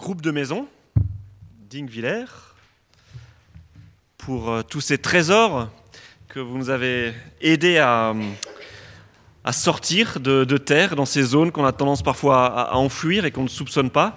groupe 0.00 0.22
de 0.22 0.30
maison, 0.30 0.66
Dingviller, 1.70 2.24
pour 4.16 4.50
euh, 4.50 4.62
tous 4.62 4.80
ces 4.80 4.96
trésors 4.96 5.68
que 6.26 6.40
vous 6.40 6.56
nous 6.56 6.70
avez 6.70 7.12
aidés 7.42 7.76
à, 7.76 8.14
à 9.44 9.52
sortir 9.52 10.18
de, 10.18 10.44
terre 10.56 10.96
dans 10.96 11.04
ces 11.04 11.22
zones 11.22 11.52
qu'on 11.52 11.66
a 11.66 11.72
tendance 11.72 12.02
parfois 12.02 12.46
à, 12.46 12.76
enfouir 12.76 13.26
et 13.26 13.30
qu'on 13.30 13.42
ne 13.42 13.48
soupçonne 13.48 13.90
pas. 13.90 14.16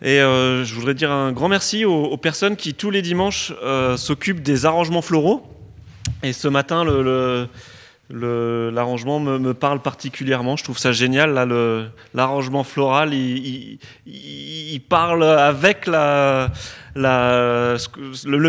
Et 0.00 0.20
euh, 0.20 0.64
je 0.64 0.74
voudrais 0.76 0.94
dire 0.94 1.10
un 1.10 1.32
grand 1.32 1.48
merci 1.48 1.84
aux, 1.84 2.16
personnes 2.16 2.54
qui 2.54 2.72
tous 2.72 2.92
les 2.92 3.02
dimanches 3.02 3.52
euh, 3.64 3.96
s'occupent 3.96 4.42
des 4.42 4.64
arrangements 4.64 5.02
floraux. 5.02 5.44
Et 6.22 6.32
ce 6.32 6.46
matin, 6.46 6.84
le- 6.84 7.48
l'arrangement 8.10 9.20
me, 9.20 9.54
parle 9.54 9.80
particulièrement. 9.82 10.56
Je 10.56 10.64
trouve 10.64 10.78
ça 10.78 10.92
génial. 10.92 11.34
Là, 11.34 11.46
l'arrangement 12.14 12.64
floral, 12.64 13.12
il, 13.14 13.78
parle 14.88 15.24
avec 15.24 15.86
le, 15.86 16.50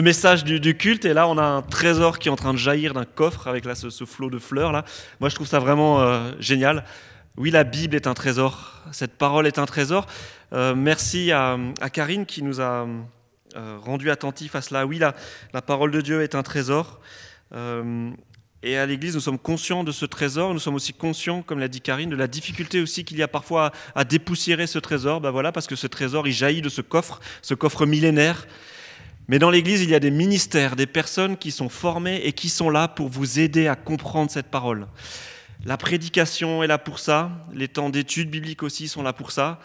message 0.02 0.44
du, 0.44 0.78
culte. 0.78 1.06
Et 1.06 1.14
là, 1.14 1.28
on 1.28 1.38
a 1.38 1.44
un 1.44 1.62
trésor 1.62 2.20
qui 2.20 2.28
est 2.28 2.32
en 2.32 2.36
train 2.36 2.54
de 2.54 2.60
jaillir 2.60 2.94
d'un 2.94 3.06
coffre 3.06 3.48
avec 3.48 3.66
là, 3.66 3.76
ce, 3.76 4.06
flot 4.06 4.30
de 4.30 4.40
fleurs. 4.40 4.72
Là. 4.72 4.86
Moi, 5.20 5.30
je 5.30 5.36
trouve 5.36 5.48
ça 5.48 5.60
vraiment 5.60 6.02
euh, 6.02 6.32
génial. 6.40 6.84
Oui, 7.38 7.52
la 7.52 7.64
Bible 7.64 7.96
est 7.96 8.08
un 8.08 8.16
trésor. 8.16 8.82
Cette 8.92 9.16
parole 9.16 9.46
est 9.46 9.60
un 9.60 9.68
trésor. 9.68 10.08
Euh, 10.54 10.74
merci 10.76 11.32
à, 11.32 11.58
Karine 11.94 12.26
qui 12.26 12.42
nous 12.42 12.62
a 12.62 12.88
euh, 13.56 13.78
rendu 13.80 14.10
attentifs 14.10 14.56
à 14.56 14.62
cela. 14.62 14.86
Oui, 14.88 14.98
la, 14.98 15.14
la 15.54 15.62
parole 15.62 15.92
de 15.92 16.02
Dieu 16.02 16.24
est 16.24 16.34
un 16.34 16.42
trésor. 16.42 17.00
Euh, 17.54 18.12
et 18.64 18.78
à 18.78 18.86
l'Église, 18.88 19.14
nous 19.14 19.22
sommes 19.22 19.38
conscients 19.38 19.84
de 19.84 19.92
ce 19.92 20.06
trésor. 20.06 20.54
Nous 20.54 20.60
sommes 20.60 20.76
aussi 20.76 20.92
conscients, 20.92 21.44
comme 21.44 21.60
l'a 21.60 21.68
dit 21.68 21.80
Karine, 21.80 22.10
de 22.10 22.16
la 22.16 22.28
difficulté 22.28 22.82
aussi 22.82 23.06
qu'il 23.06 23.18
y 23.18 23.24
a 23.24 23.28
parfois 23.28 23.72
à, 23.94 24.04
dépoussiérer 24.04 24.66
ce 24.66 24.80
trésor. 24.80 25.22
Ben 25.22 25.30
voilà, 25.30 25.52
parce 25.52 25.68
que 25.68 25.76
ce 25.76 25.86
trésor, 25.86 26.28
il 26.28 26.34
jaillit 26.34 26.64
de 26.64 26.70
ce 26.70 26.82
coffre, 26.82 27.20
ce 27.44 27.54
coffre 27.54 27.86
millénaire. 27.86 28.48
Mais 29.28 29.38
dans 29.38 29.52
l'Église, 29.52 29.84
il 29.84 29.90
y 29.90 29.96
a 29.96 30.00
des 30.00 30.10
ministères, 30.10 30.76
des 30.76 30.88
personnes 30.88 31.38
qui 31.38 31.52
sont 31.52 31.70
formées 31.70 32.22
et 32.24 32.34
qui 32.34 32.50
sont 32.50 32.72
là 32.72 32.88
pour 32.88 33.10
vous 33.10 33.40
aider 33.40 33.68
à 33.68 33.76
comprendre 33.76 34.32
cette 34.32 34.48
parole. 34.48 34.88
La 35.64 35.78
prédication 35.78 36.64
est 36.64 36.68
là 36.68 36.80
pour 36.80 36.98
ça. 36.98 37.30
Les 37.54 37.68
temps 37.68 37.90
d'études 37.90 38.32
bibliques 38.32 38.64
aussi 38.64 38.88
sont 38.88 39.04
là 39.04 39.14
pour 39.14 39.32
ça. 39.32 39.60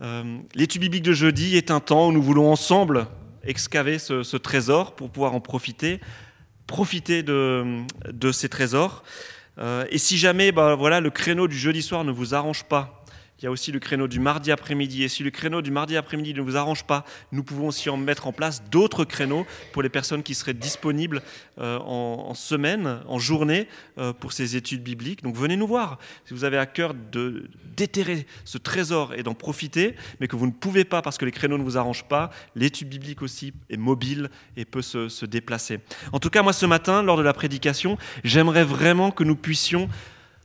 Euh, 0.00 0.38
L'étude 0.56 0.80
biblique 0.80 1.04
de 1.04 1.12
jeudi 1.12 1.56
est 1.56 1.70
un 1.70 1.78
temps 1.78 2.08
où 2.08 2.12
nous 2.12 2.22
voulons 2.22 2.50
ensemble 2.50 3.06
excaver 3.44 3.98
ce 3.98 4.36
trésor 4.36 4.96
pour 4.96 5.10
pouvoir 5.10 5.34
en 5.34 5.40
profiter, 5.40 6.00
profiter 6.66 7.22
de, 7.22 7.82
de 8.10 8.32
ces 8.32 8.48
trésors. 8.48 9.02
Euh, 9.58 9.84
et 9.90 9.98
si 9.98 10.16
jamais 10.16 10.52
bah, 10.52 10.74
voilà, 10.74 11.00
le 11.00 11.10
créneau 11.10 11.48
du 11.48 11.56
jeudi 11.56 11.82
soir 11.82 12.04
ne 12.04 12.12
vous 12.12 12.34
arrange 12.34 12.64
pas, 12.64 13.01
il 13.42 13.46
y 13.46 13.48
a 13.48 13.50
aussi 13.50 13.72
le 13.72 13.80
créneau 13.80 14.06
du 14.06 14.20
mardi 14.20 14.52
après-midi. 14.52 15.02
Et 15.02 15.08
si 15.08 15.24
le 15.24 15.30
créneau 15.32 15.62
du 15.62 15.72
mardi 15.72 15.96
après-midi 15.96 16.32
ne 16.32 16.42
vous 16.42 16.56
arrange 16.56 16.84
pas, 16.84 17.04
nous 17.32 17.42
pouvons 17.42 17.66
aussi 17.66 17.90
en 17.90 17.96
mettre 17.96 18.28
en 18.28 18.32
place 18.32 18.62
d'autres 18.70 19.04
créneaux 19.04 19.44
pour 19.72 19.82
les 19.82 19.88
personnes 19.88 20.22
qui 20.22 20.34
seraient 20.34 20.54
disponibles 20.54 21.22
euh, 21.58 21.78
en, 21.80 22.34
semaine, 22.34 23.00
en 23.08 23.18
journée, 23.18 23.66
euh, 23.98 24.12
pour 24.12 24.32
ces 24.32 24.54
études 24.54 24.84
bibliques. 24.84 25.24
Donc 25.24 25.34
venez 25.34 25.56
nous 25.56 25.66
voir. 25.66 25.98
Si 26.24 26.34
vous 26.34 26.44
avez 26.44 26.56
à 26.56 26.66
cœur 26.66 26.94
de 26.94 27.50
déterrer 27.76 28.26
ce 28.44 28.58
trésor 28.58 29.12
et 29.14 29.24
d'en 29.24 29.34
profiter, 29.34 29.96
mais 30.20 30.28
que 30.28 30.36
vous 30.36 30.46
ne 30.46 30.52
pouvez 30.52 30.84
pas 30.84 31.02
parce 31.02 31.18
que 31.18 31.24
les 31.24 31.32
créneaux 31.32 31.58
ne 31.58 31.64
vous 31.64 31.76
arrangent 31.76 32.04
pas, 32.04 32.30
l'étude 32.54 32.88
biblique 32.88 33.22
aussi 33.22 33.52
est 33.70 33.76
mobile 33.76 34.30
et 34.56 34.64
peut 34.64 34.82
se 34.82 35.26
déplacer. 35.26 35.80
En 36.12 36.20
tout 36.20 36.30
cas, 36.30 36.42
moi 36.42 36.52
ce 36.52 36.66
matin, 36.66 37.02
lors 37.02 37.16
de 37.16 37.22
la 37.22 37.32
prédication, 37.32 37.98
j'aimerais 38.22 38.64
vraiment 38.64 39.10
que 39.10 39.24
nous 39.24 39.36
puissions 39.36 39.88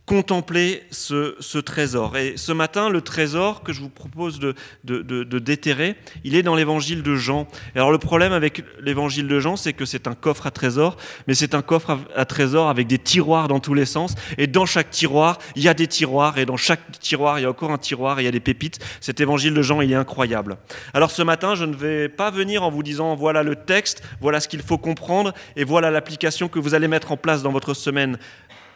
contempler 0.08 0.84
ce, 0.90 1.36
ce 1.42 1.58
trésor. 1.58 2.16
Et 2.16 2.38
ce 2.38 2.54
matin, 2.54 2.90
le 2.90 3.02
trésor 3.02 3.62
que 3.62 3.74
je 3.74 3.82
vous 3.82 3.90
propose 3.90 4.40
de, 4.40 4.56
de, 4.86 5.02
de- 5.02 5.26
de 5.26 5.38
déterrer, 5.38 5.98
il 6.24 6.34
est 6.34 6.44
dans 6.44 6.56
l'évangile 6.56 7.04
de 7.04 7.16
Jean. 7.16 7.46
Et 7.76 7.78
alors 7.78 7.92
le 7.92 7.98
problème 7.98 8.32
avec 8.32 8.64
l'évangile 8.80 9.28
de 9.28 9.40
Jean, 9.42 9.58
c'est 9.58 9.74
que 9.74 9.84
c'est 9.84 10.08
un 10.08 10.16
coffre 10.16 10.48
à 10.48 10.52
trésor, 10.52 10.96
mais 11.28 11.34
c'est 11.36 11.54
un 11.54 11.62
coffre 11.62 11.90
à, 11.92 12.00
à 12.22 12.24
trésor 12.24 12.70
avec 12.70 12.88
des 12.88 12.98
tiroirs 12.98 13.50
dans 13.50 13.60
tous 13.60 13.74
les 13.74 13.86
sens. 13.86 14.16
Et 14.38 14.48
dans 14.48 14.66
chaque 14.66 14.90
tiroir, 14.92 15.40
il 15.58 15.64
y 15.64 15.68
a 15.68 15.74
des 15.74 15.88
tiroirs, 15.88 16.38
et 16.38 16.46
dans 16.46 16.56
chaque 16.58 17.00
tiroir, 17.00 17.38
il 17.38 17.42
y 17.42 17.46
a 17.46 17.50
encore 17.50 17.72
un 17.72 17.78
tiroir, 17.78 18.20
et 18.20 18.22
il 18.22 18.26
y 18.26 18.30
a 18.30 18.32
des 18.32 18.40
pépites. 18.40 18.80
Cet 19.02 19.20
évangile 19.20 19.54
de 19.54 19.62
Jean, 19.62 19.82
il 19.82 19.92
est 19.92 19.96
incroyable. 19.96 20.58
Alors 20.94 21.12
ce 21.12 21.22
matin, 21.22 21.54
je 21.56 21.66
ne 21.66 21.76
vais 21.76 22.08
pas 22.08 22.32
venir 22.32 22.64
en 22.64 22.72
vous 22.72 22.82
disant, 22.82 23.14
voilà 23.16 23.44
le 23.44 23.58
texte, 23.58 24.02
voilà 24.22 24.40
ce 24.40 24.48
qu'il 24.48 24.62
faut 24.62 24.78
comprendre, 24.78 25.34
et 25.58 25.66
voilà 25.66 25.92
l'application 25.92 26.48
que 26.48 26.60
vous 26.60 26.74
allez 26.76 26.88
mettre 26.88 27.12
en 27.12 27.18
place 27.18 27.44
dans 27.44 27.52
votre 27.52 27.74
semaine 27.74 28.18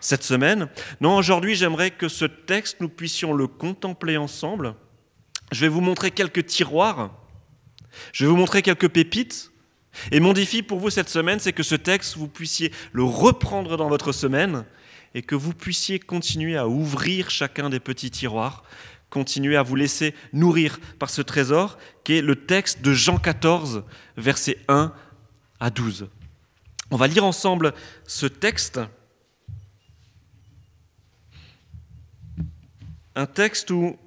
cette 0.02 0.24
semaine. 0.24 0.68
Non, 1.00 1.16
aujourd'hui, 1.16 1.56
j'aimerais 1.56 1.92
que 1.92 2.10
ce 2.10 2.26
texte, 2.26 2.82
nous 2.82 2.90
puissions 2.90 3.34
le 3.34 3.48
contempler 3.48 4.18
ensemble. 4.18 4.76
Je 5.52 5.62
vais 5.62 5.68
vous 5.70 5.82
montrer 5.82 6.12
quelques 6.12 6.46
tiroirs. 6.46 7.12
Je 8.12 8.26
vais 8.26 8.32
vous 8.32 8.38
montrer 8.38 8.62
quelques 8.62 8.90
pépites. 8.90 9.52
Et 10.12 10.20
mon 10.20 10.34
défi 10.34 10.64
pour 10.64 10.80
vous 10.80 10.90
cette 10.90 11.10
semaine, 11.10 11.40
c'est 11.40 11.54
que 11.54 11.64
ce 11.64 11.76
texte, 11.76 12.18
vous 12.18 12.28
puissiez 12.28 12.72
le 12.92 13.04
reprendre 13.04 13.78
dans 13.78 13.90
votre 13.90 14.12
semaine 14.12 14.66
et 15.14 15.22
que 15.22 15.36
vous 15.36 15.54
puissiez 15.54 16.00
continuer 16.00 16.58
à 16.58 16.68
ouvrir 16.68 17.30
chacun 17.30 17.70
des 17.70 17.82
petits 17.82 18.12
tiroirs, 18.12 18.64
continuer 19.10 19.58
à 19.58 19.64
vous 19.64 19.76
laisser 19.76 20.16
nourrir 20.32 20.80
par 20.98 21.10
ce 21.10 21.22
trésor 21.22 21.78
qui 22.06 22.14
est 22.14 22.22
le 22.22 22.38
texte 22.38 22.82
de 22.82 22.94
Jean 22.94 23.18
14, 23.18 23.84
versets 24.16 24.58
1 24.70 24.94
à 25.60 25.70
12. 25.70 26.08
On 26.92 26.96
va 26.96 27.08
lire 27.08 27.26
ensemble 27.26 27.74
ce 28.08 28.26
texte. 28.26 28.80
Un 33.16 33.26
texte 33.26 33.72
où 33.72 33.98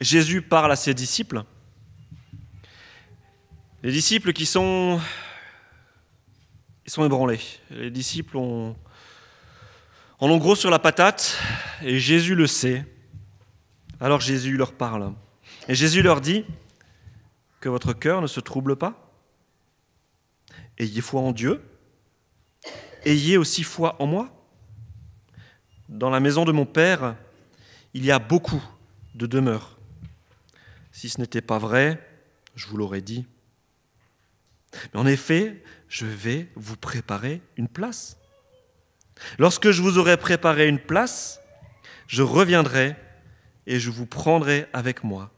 Jésus 0.00 0.42
parle 0.42 0.72
à 0.72 0.76
ses 0.76 0.94
disciples. 0.94 1.44
Les 3.82 3.92
disciples 3.92 4.32
qui 4.32 4.46
sont, 4.46 5.00
ébranlés. 6.98 7.40
Les 7.70 7.90
disciples 7.90 8.36
ont, 8.36 8.76
en 10.18 10.30
ont 10.30 10.38
gros 10.38 10.56
sur 10.56 10.70
la 10.70 10.78
patate 10.78 11.38
et 11.82 11.98
Jésus 11.98 12.34
le 12.34 12.46
sait. 12.46 12.86
Alors 14.00 14.20
Jésus 14.20 14.56
leur 14.56 14.72
parle. 14.72 15.12
Et 15.68 15.74
Jésus 15.74 16.02
leur 16.02 16.20
dit 16.20 16.44
que 17.60 17.68
votre 17.68 17.92
cœur 17.92 18.20
ne 18.20 18.26
se 18.26 18.40
trouble 18.40 18.76
pas. 18.76 19.12
Ayez 20.78 21.00
foi 21.00 21.20
en 21.20 21.32
Dieu. 21.32 21.62
Ayez 23.04 23.36
aussi 23.36 23.62
foi 23.62 23.96
en 24.00 24.06
moi. 24.06 24.30
Dans 25.88 26.10
la 26.10 26.20
maison 26.20 26.44
de 26.44 26.52
mon 26.52 26.66
Père, 26.66 27.16
il 27.94 28.04
y 28.04 28.10
a 28.10 28.18
beaucoup 28.18 28.62
de 29.14 29.26
demeures. 29.26 29.78
Si 30.92 31.08
ce 31.08 31.20
n'était 31.20 31.40
pas 31.40 31.58
vrai, 31.58 32.04
je 32.56 32.66
vous 32.66 32.76
l'aurais 32.76 33.00
dit. 33.00 33.26
Mais 34.92 35.00
en 35.00 35.06
effet, 35.06 35.62
je 35.88 36.06
vais 36.06 36.48
vous 36.56 36.76
préparer 36.76 37.40
une 37.56 37.68
place. 37.68 38.16
Lorsque 39.38 39.70
je 39.70 39.80
vous 39.80 39.98
aurai 39.98 40.16
préparé 40.16 40.68
une 40.68 40.80
place, 40.80 41.40
je 42.08 42.22
reviendrai 42.22 42.96
et 43.66 43.78
je 43.78 43.90
vous 43.90 44.06
prendrai 44.06 44.66
avec 44.72 45.04
moi, 45.04 45.30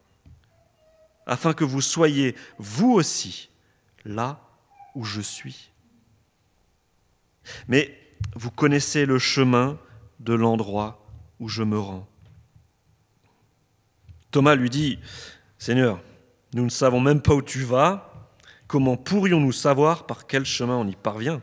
afin 1.26 1.52
que 1.52 1.64
vous 1.64 1.82
soyez, 1.82 2.34
vous 2.58 2.92
aussi, 2.92 3.50
là 4.04 4.40
où 4.94 5.04
je 5.04 5.20
suis. 5.20 5.70
Mais 7.68 7.96
vous 8.34 8.50
connaissez 8.50 9.06
le 9.06 9.18
chemin 9.18 9.78
de 10.20 10.32
l'endroit 10.32 11.06
où 11.38 11.48
je 11.48 11.62
me 11.62 11.78
rends. 11.78 12.08
Thomas 14.36 14.54
lui 14.54 14.68
dit, 14.68 14.98
Seigneur, 15.56 15.98
nous 16.52 16.64
ne 16.64 16.68
savons 16.68 17.00
même 17.00 17.22
pas 17.22 17.32
où 17.32 17.40
tu 17.40 17.62
vas, 17.62 18.30
comment 18.66 18.98
pourrions-nous 18.98 19.50
savoir 19.50 20.04
par 20.04 20.26
quel 20.26 20.44
chemin 20.44 20.76
on 20.76 20.86
y 20.86 20.94
parvient? 20.94 21.40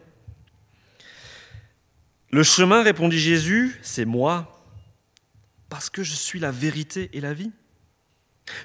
Le 2.30 2.44
chemin, 2.44 2.84
répondit 2.84 3.18
Jésus, 3.18 3.80
c'est 3.82 4.06
moi, 4.06 4.64
parce 5.70 5.90
que 5.90 6.04
je 6.04 6.14
suis 6.14 6.40
la 6.40 6.52
vérité 6.52 7.10
et 7.14 7.20
la 7.20 7.34
vie. 7.34 7.52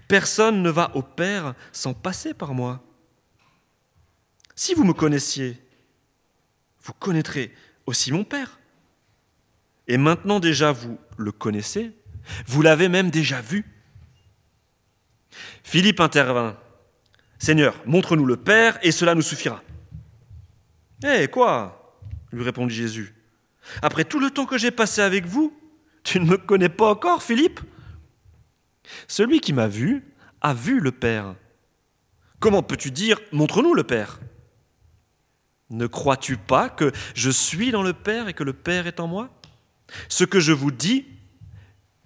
Personne 0.09 0.63
ne 0.63 0.69
va 0.69 0.95
au 0.95 1.01
Père 1.01 1.55
sans 1.73 1.95
passer 1.95 2.35
par 2.35 2.53
moi. 2.53 2.85
Si 4.55 4.75
vous 4.75 4.85
me 4.85 4.93
connaissiez, 4.93 5.57
vous 6.83 6.93
connaîtrez 6.93 7.55
aussi 7.87 8.13
mon 8.13 8.25
Père. 8.25 8.61
Et 9.87 9.97
maintenant 9.97 10.39
déjà 10.39 10.71
vous 10.71 10.99
le 11.17 11.33
connaissez, 11.33 11.93
vous 12.47 12.61
l'avez 12.61 12.91
même 12.91 13.09
déjà 13.09 13.41
vu. 13.41 13.65
Philippe 15.69 16.01
intervint. 16.01 16.57
Seigneur, 17.39 17.75
montre-nous 17.85 18.25
le 18.25 18.39
Père 18.39 18.79
et 18.81 18.91
cela 18.91 19.15
nous 19.15 19.21
suffira. 19.21 19.63
Eh 21.05 21.29
quoi? 21.29 22.01
lui 22.33 22.43
répondit 22.43 22.75
Jésus. 22.75 23.15
Après 23.83 24.07
tout 24.07 24.19
le 24.19 24.31
temps 24.31 24.47
que 24.47 24.57
j'ai 24.57 24.71
passé 24.71 25.03
avec 25.03 25.27
vous, 25.27 25.55
tu 26.05 26.21
ne 26.21 26.25
me 26.25 26.39
connais 26.39 26.71
pas 26.71 26.91
encore, 26.91 27.23
Philippe? 27.23 27.61
Celui 29.09 29.41
qui 29.41 29.53
m'a 29.53 29.69
vu 29.69 30.07
a 30.41 30.55
vu 30.55 30.81
le 30.81 30.91
Père. 30.91 31.35
Comment 32.41 32.63
peux-tu 32.63 32.91
dire 32.91 33.21
montre-nous 33.33 33.75
le 33.75 33.85
Père? 33.85 34.21
Ne 35.69 35.87
crois-tu 35.87 36.39
pas 36.39 36.71
que 36.71 36.93
je 37.15 37.29
suis 37.29 37.73
dans 37.73 37.83
le 37.83 37.93
Père 37.93 38.29
et 38.29 38.33
que 38.33 38.43
le 38.43 38.55
Père 38.55 38.87
est 38.87 39.01
en 39.01 39.07
moi? 39.07 39.29
Ce 40.09 40.25
que 40.25 40.41
je 40.41 40.53
vous 40.53 40.71
dis, 40.71 41.05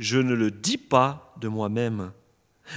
je 0.00 0.19
ne 0.19 0.35
le 0.35 0.50
dis 0.50 0.79
pas 0.79 1.37
de 1.41 1.47
moi-même 1.47 2.11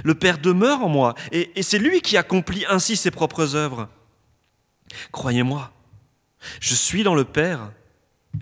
Le 0.04 0.16
Père 0.16 0.38
demeure 0.40 0.82
en 0.82 0.90
moi, 0.90 1.16
et, 1.32 1.62
c'est 1.62 1.80
lui 1.80 2.02
qui 2.02 2.18
accomplit 2.18 2.66
ainsi 2.68 2.96
ses 2.96 3.12
propres 3.12 3.56
œuvres. 3.56 3.88
Croyez-moi, 5.12 5.72
je 6.60 6.76
suis 6.76 7.04
dans 7.04 7.16
le 7.16 7.26
Père, 7.26 7.72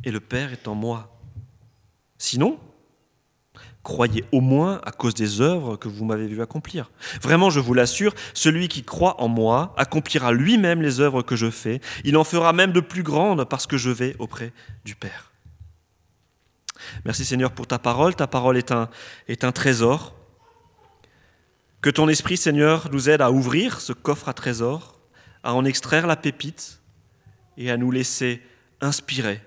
et 0.04 0.12
le 0.12 0.20
Père 0.20 0.52
est 0.52 0.68
en 0.68 0.76
moi. 0.76 1.18
Sinon, 2.18 2.60
croyez 3.84 4.24
au 4.32 4.40
moins 4.40 4.80
à 4.86 4.92
cause 4.92 5.14
des 5.14 5.42
œuvres 5.42 5.76
que 5.76 5.90
vous 5.90 6.06
m'avez 6.06 6.28
vu 6.28 6.42
accomplir. 6.42 6.90
Vraiment, 7.22 7.50
je 7.50 7.60
vous 7.60 7.74
l'assure, 7.74 8.14
celui 8.34 8.70
qui 8.70 8.84
croit 8.84 9.22
en 9.22 9.28
moi 9.28 9.74
accomplira 9.78 10.32
lui-même 10.32 10.82
les 10.82 11.02
œuvres 11.02 11.22
que 11.22 11.36
je 11.36 11.50
fais. 11.50 11.82
Il 12.06 12.18
en 12.18 12.24
fera 12.24 12.54
même 12.54 12.72
de 12.72 12.80
plus 12.80 13.04
grandes 13.04 13.44
parce 13.46 13.68
que 13.68 13.78
je 13.78 13.90
vais 13.90 14.16
auprès 14.20 14.54
du 14.86 14.96
Père. 14.96 15.32
Merci 17.06 17.26
Seigneur 17.26 17.52
pour 17.52 17.68
ta 17.68 17.80
parole. 17.80 18.16
Ta 18.16 18.28
parole 18.28 18.58
est 18.58 18.72
un, 18.72 18.90
est 19.28 19.44
un 19.44 19.52
trésor. 19.52 20.16
Que 21.84 21.90
ton 21.90 22.08
esprit, 22.08 22.38
Seigneur, 22.38 22.88
nous 22.94 23.10
aide 23.10 23.20
à 23.20 23.30
ouvrir 23.30 23.82
ce 23.82 23.92
coffre 23.92 24.30
à 24.30 24.34
trésor, 24.34 25.02
à 25.44 25.54
en 25.54 25.66
extraire 25.66 26.08
la 26.08 26.16
pépite 26.16 26.80
et 27.58 27.70
à 27.70 27.76
nous 27.76 27.92
laisser 27.92 28.42
inspirer, 28.80 29.42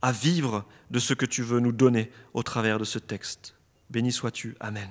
à 0.00 0.10
vivre 0.10 0.64
de 0.90 0.98
ce 0.98 1.12
que 1.12 1.26
tu 1.26 1.42
veux 1.42 1.60
nous 1.60 1.70
donner 1.70 2.10
au 2.32 2.42
travers 2.42 2.78
de 2.78 2.84
ce 2.84 2.98
texte. 2.98 3.56
Béni 3.90 4.10
sois-tu. 4.10 4.56
Amen. 4.58 4.88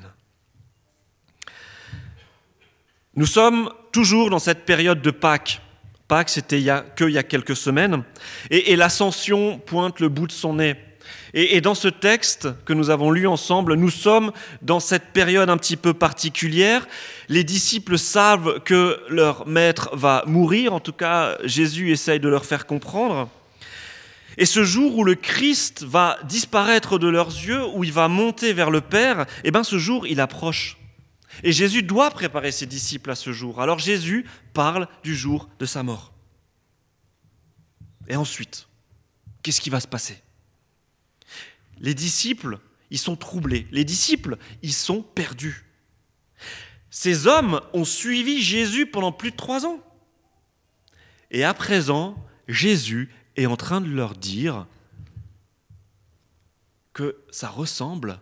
Nous 3.15 3.25
sommes 3.25 3.73
toujours 3.91 4.29
dans 4.29 4.37
cette 4.37 4.63
période 4.63 5.01
de 5.01 5.09
Pâques. 5.09 5.59
Pâques, 6.07 6.29
c'était 6.29 6.63
que 6.95 7.05
il 7.05 7.13
y 7.13 7.17
a 7.17 7.23
quelques 7.23 7.55
semaines, 7.55 8.03
et 8.51 8.75
l'ascension 8.75 9.57
pointe 9.57 9.99
le 10.01 10.09
bout 10.09 10.27
de 10.27 10.31
son 10.31 10.53
nez. 10.53 10.75
Et, 11.33 11.61
dans 11.61 11.75
ce 11.75 11.87
texte 11.87 12.49
que 12.65 12.73
nous 12.73 12.89
avons 12.89 13.09
lu 13.09 13.25
ensemble, 13.25 13.75
nous 13.75 13.89
sommes 13.89 14.31
dans 14.61 14.81
cette 14.81 15.13
période 15.13 15.49
un 15.49 15.57
petit 15.57 15.77
peu 15.77 15.93
particulière. 15.93 16.87
Les 17.29 17.45
disciples 17.45 17.97
savent 17.97 18.59
que 18.65 18.99
leur 19.07 19.47
maître 19.47 19.89
va 19.93 20.23
mourir, 20.27 20.73
en 20.73 20.81
tout 20.81 20.91
cas 20.91 21.37
Jésus 21.45 21.91
essaye 21.91 22.19
de 22.19 22.27
leur 22.27 22.45
faire 22.45 22.65
comprendre. 22.65 23.29
Et 24.37 24.45
ce 24.45 24.63
jour 24.63 24.97
où 24.97 25.03
le 25.03 25.15
Christ 25.15 25.83
va 25.83 26.17
disparaître 26.23 26.99
de 26.99 27.07
leurs 27.07 27.29
yeux, 27.29 27.65
où 27.73 27.83
il 27.83 27.93
va 27.93 28.07
monter 28.07 28.51
vers 28.51 28.71
le 28.71 28.81
Père, 28.81 29.25
eh 29.43 29.51
bien 29.51 29.63
ce 29.63 29.77
jour, 29.77 30.07
il 30.07 30.19
approche. 30.19 30.77
Et 31.43 31.53
Jésus 31.53 31.83
doit 31.83 32.11
préparer 32.11 32.51
ses 32.51 32.65
disciples 32.65 33.11
à 33.11 33.15
ce 33.15 33.31
jour. 33.31 33.61
Alors 33.61 33.79
Jésus 33.79 34.25
parle 34.53 34.87
du 35.03 35.15
jour 35.15 35.47
de 35.59 35.65
sa 35.65 35.81
mort. 35.81 36.11
Et 38.09 38.17
ensuite, 38.17 38.67
qu'est-ce 39.41 39.61
qui 39.61 39.69
va 39.69 39.79
se 39.79 39.87
passer? 39.87 40.21
Les 41.81 41.93
disciples, 41.93 42.59
ils 42.91 42.99
sont 42.99 43.15
troublés. 43.15 43.67
Les 43.71 43.83
disciples, 43.83 44.37
ils 44.61 44.73
sont 44.73 45.01
perdus. 45.01 45.65
Ces 46.89 47.27
hommes 47.27 47.61
ont 47.73 47.85
suivi 47.85 48.41
Jésus 48.41 48.85
pendant 48.85 49.11
plus 49.11 49.31
de 49.31 49.35
trois 49.35 49.65
ans. 49.65 49.79
Et 51.31 51.43
à 51.43 51.53
présent, 51.53 52.23
Jésus 52.47 53.09
est 53.35 53.45
en 53.45 53.57
train 53.57 53.81
de 53.81 53.89
leur 53.89 54.15
dire 54.15 54.67
que 56.93 57.17
ça 57.31 57.47
ressemble 57.47 58.19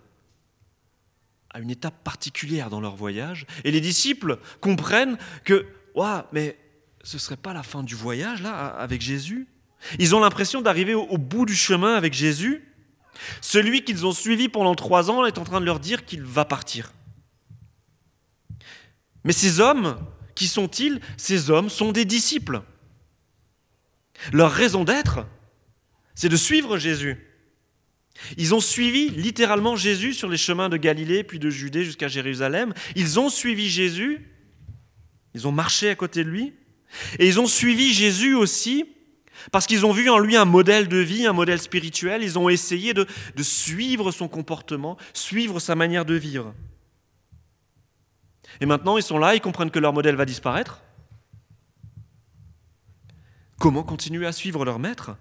à 1.50 1.60
une 1.60 1.72
étape 1.72 2.04
particulière 2.04 2.70
dans 2.70 2.80
leur 2.80 2.96
voyage. 2.96 3.48
Et 3.64 3.72
les 3.72 3.82
disciples 3.82 4.40
comprennent 4.62 5.18
que, 5.44 5.66
ouais, 5.96 6.22
mais 6.32 6.58
ce 7.04 7.18
ne 7.18 7.20
serait 7.20 7.38
pas 7.38 7.54
la 7.54 7.64
fin 7.64 7.82
du 7.82 7.96
voyage, 7.96 8.44
là, 8.44 8.68
avec 8.68 9.02
Jésus? 9.02 9.48
Ils 9.98 10.14
ont 10.14 10.20
l'impression 10.20 10.62
d'arriver 10.62 10.94
au 10.94 11.18
bout 11.18 11.46
du 11.46 11.56
chemin 11.56 11.96
avec 11.96 12.14
Jésus. 12.14 12.69
Celui 13.42 13.84
qu'ils 13.84 14.06
ont 14.06 14.12
suivi 14.12 14.50
pendant 14.50 14.76
trois 14.76 15.10
ans 15.10 15.26
est 15.26 15.38
en 15.38 15.44
train 15.44 15.60
de 15.60 15.66
leur 15.66 15.80
dire 15.80 16.06
qu'il 16.06 16.24
va 16.24 16.46
partir. 16.46 16.94
Mais 19.24 19.34
ces 19.34 19.60
hommes, 19.60 20.00
qui 20.36 20.48
sont-ils? 20.48 21.02
Ces 21.18 21.50
hommes 21.50 21.70
sont 21.70 21.92
des 21.92 22.06
disciples. 22.06 22.62
Leur 24.32 24.52
raison 24.52 24.84
d'être, 24.84 25.26
c'est 26.16 26.30
de 26.30 26.36
suivre 26.36 26.78
Jésus. 26.78 27.18
Ils 28.38 28.54
ont 28.54 28.60
suivi 28.60 29.10
littéralement 29.10 29.76
Jésus 29.76 30.14
sur 30.14 30.30
les 30.30 30.38
chemins 30.38 30.70
de 30.70 30.78
Galilée, 30.78 31.24
puis 31.24 31.40
de 31.40 31.50
Judée 31.50 31.86
jusqu'à 31.86 32.10
Jérusalem. 32.10 32.74
Ils 32.96 33.20
ont 33.20 33.30
suivi 33.30 33.70
Jésus, 33.70 34.28
ils 35.34 35.48
ont 35.48 35.52
marché 35.52 35.90
à 35.90 35.96
côté 35.96 36.24
de 36.24 36.30
lui, 36.30 36.54
et 37.18 37.28
ils 37.28 37.40
ont 37.40 37.48
suivi 37.48 37.94
Jésus 37.94 38.34
aussi 38.34 38.86
parce 39.52 39.68
qu'ils 39.68 39.86
ont 39.86 39.92
vu 39.92 40.10
en 40.10 40.20
lui 40.20 40.36
un 40.36 40.46
modèle 40.46 40.88
de 40.88 40.98
vie, 40.98 41.26
un 41.26 41.34
modèle 41.34 41.60
spirituel, 41.60 42.24
ils 42.24 42.38
ont 42.38 42.50
essayé 42.50 42.94
de, 42.94 43.06
suivre 43.42 44.12
son 44.12 44.28
comportement, 44.28 44.98
suivre 45.14 45.60
sa 45.60 45.76
manière 45.76 46.06
de 46.06 46.16
vivre. 46.16 46.54
Et 48.62 48.66
maintenant, 48.66 48.98
ils 48.98 49.04
sont 49.04 49.18
là, 49.18 49.36
ils 49.36 49.42
comprennent 49.42 49.72
que 49.72 49.80
leur 49.80 49.94
modèle 49.94 50.16
va 50.16 50.26
disparaître. 50.26 50.82
Comment 53.60 53.84
continuer 53.84 54.26
à 54.26 54.32
suivre 54.32 54.66
leur 54.66 54.80
maître 54.80 55.16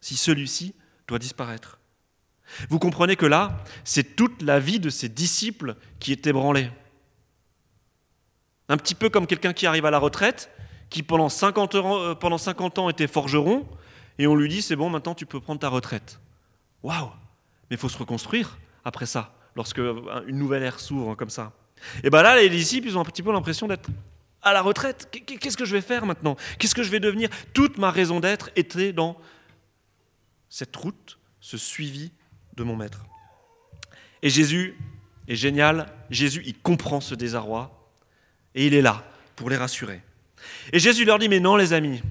si 0.00 0.16
celui-ci 0.16 0.74
doit 1.06 1.18
disparaître? 1.18 1.78
Vous 2.68 2.78
comprenez 2.78 3.16
que 3.16 3.26
là, 3.26 3.64
c'est 3.84 4.16
toute 4.16 4.42
la 4.42 4.58
vie 4.58 4.80
de 4.80 4.90
ses 4.90 5.08
disciples 5.08 5.76
qui 6.00 6.12
est 6.12 6.26
ébranlée. 6.26 6.70
Un 8.68 8.76
petit 8.76 8.94
peu 8.94 9.08
comme 9.08 9.26
quelqu'un 9.26 9.52
qui 9.52 9.66
arrive 9.66 9.86
à 9.86 9.90
la 9.90 9.98
retraite 9.98 10.50
qui 10.92 11.02
pendant 11.02 11.28
50 11.28 11.74
ans, 11.76 11.98
euh, 11.98 12.14
pendant 12.14 12.38
50 12.38 12.78
ans 12.78 12.88
était 12.90 13.08
forgeron, 13.08 13.66
et 14.18 14.26
on 14.26 14.36
lui 14.36 14.48
dit 14.48 14.62
c'est 14.62 14.76
bon, 14.76 14.90
maintenant 14.90 15.14
tu 15.14 15.26
peux 15.26 15.40
prendre 15.40 15.58
ta 15.58 15.68
retraite. 15.68 16.20
Waouh 16.82 17.06
Mais 17.70 17.76
il 17.76 17.78
faut 17.78 17.88
se 17.88 17.98
reconstruire 17.98 18.58
après 18.84 19.06
ça, 19.06 19.34
lorsque 19.56 19.78
euh, 19.78 20.22
une 20.26 20.36
nouvelle 20.36 20.62
ère 20.62 20.78
s'ouvre 20.78 21.14
comme 21.14 21.30
ça. 21.30 21.52
Et 22.04 22.10
bien 22.10 22.22
là, 22.22 22.36
les 22.36 22.48
disciples, 22.48 22.86
ils 22.86 22.96
ont 22.96 23.00
un 23.00 23.06
petit 23.06 23.22
peu 23.22 23.32
l'impression 23.32 23.66
d'être 23.66 23.88
à 24.42 24.52
la 24.52 24.60
retraite. 24.60 25.08
Qu'est-ce 25.26 25.56
que 25.56 25.64
je 25.64 25.72
vais 25.72 25.80
faire 25.80 26.04
maintenant? 26.04 26.36
Qu'est-ce 26.58 26.74
que 26.74 26.82
je 26.82 26.90
vais 26.90 27.00
devenir? 27.00 27.30
Toute 27.54 27.78
ma 27.78 27.90
raison 27.90 28.20
d'être 28.20 28.50
était 28.54 28.92
dans 28.92 29.16
cette 30.48 30.76
route, 30.76 31.18
ce 31.40 31.56
suivi 31.56 32.12
de 32.54 32.62
mon 32.62 32.76
maître. 32.76 33.04
Et 34.20 34.28
Jésus 34.28 34.78
est 35.26 35.36
génial. 35.36 35.86
Jésus, 36.10 36.42
il 36.44 36.58
comprend 36.58 37.00
ce 37.00 37.14
désarroi 37.14 37.90
et 38.54 38.66
il 38.66 38.74
est 38.74 38.82
là 38.82 39.02
pour 39.34 39.48
les 39.48 39.56
rassurer. 39.56 40.02
Et 40.72 40.78
Jésus 40.78 41.04
leur 41.04 41.18
dit, 41.18 41.28
mais 41.28 41.40
non 41.40 41.56
les 41.56 41.72
amis, 41.72 42.02